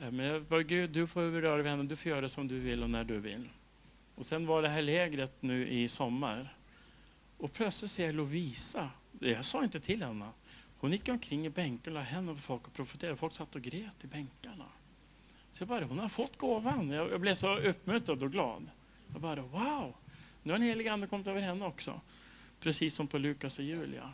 [0.00, 2.58] Eh, men jag bara, Gud, du får röra vid henne, du får göra som du
[2.58, 3.48] vill och när du vill.
[4.14, 6.54] Och sen var det här lägret nu i sommar.
[7.38, 8.90] Och plötsligt ser jag Lovisa.
[9.20, 10.28] Jag sa inte till henne.
[10.78, 13.16] Hon gick omkring i bänken och la händerna på folk och profeterade.
[13.16, 14.64] Folk satt och grät i bänkarna.
[15.52, 16.90] Så jag bara, hon har fått gåvan.
[16.90, 18.66] Jag, jag blev så uppmuntrad och glad.
[19.12, 19.94] Jag bara, wow!
[20.42, 22.00] Nu har en helig ande kommit över henne också.
[22.60, 24.12] Precis som på Lukas och Julia.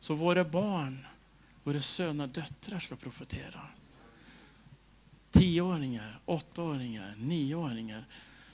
[0.00, 1.06] Så våra barn,
[1.62, 3.60] våra söner och döttrar ska profetera.
[5.34, 8.04] Tioåringar, åttaåringar, nioåringar.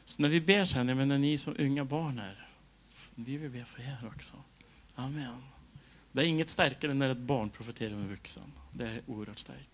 [0.05, 2.47] Så när vi ber så här, när ni som unga barn här,
[3.15, 4.33] vi vill be för er också.
[4.95, 5.43] Amen.
[6.13, 8.53] Det är inget starkare än när ett barn profeterar med en vuxen.
[8.73, 9.69] Det är oerhört starkt.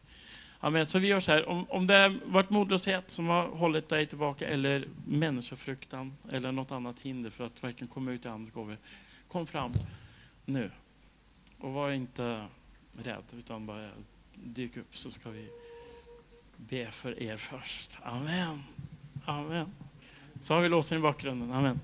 [0.60, 0.86] Amen.
[0.86, 4.06] Så vi gör så här, om, om det har varit modlöshet som har hållit dig
[4.06, 8.76] tillbaka eller människofruktan eller något annat hinder för att verkligen komma ut i Andens gåvor.
[9.28, 9.72] Kom fram
[10.44, 10.70] nu.
[11.58, 12.46] Och var inte
[12.98, 13.90] rädd utan bara
[14.34, 15.48] dyk upp så ska vi
[16.56, 17.98] be för er först.
[18.02, 18.62] Amen.
[19.24, 19.66] Amen.
[20.40, 21.52] Så har vi låsen i bakgrunden.
[21.52, 21.80] Amen.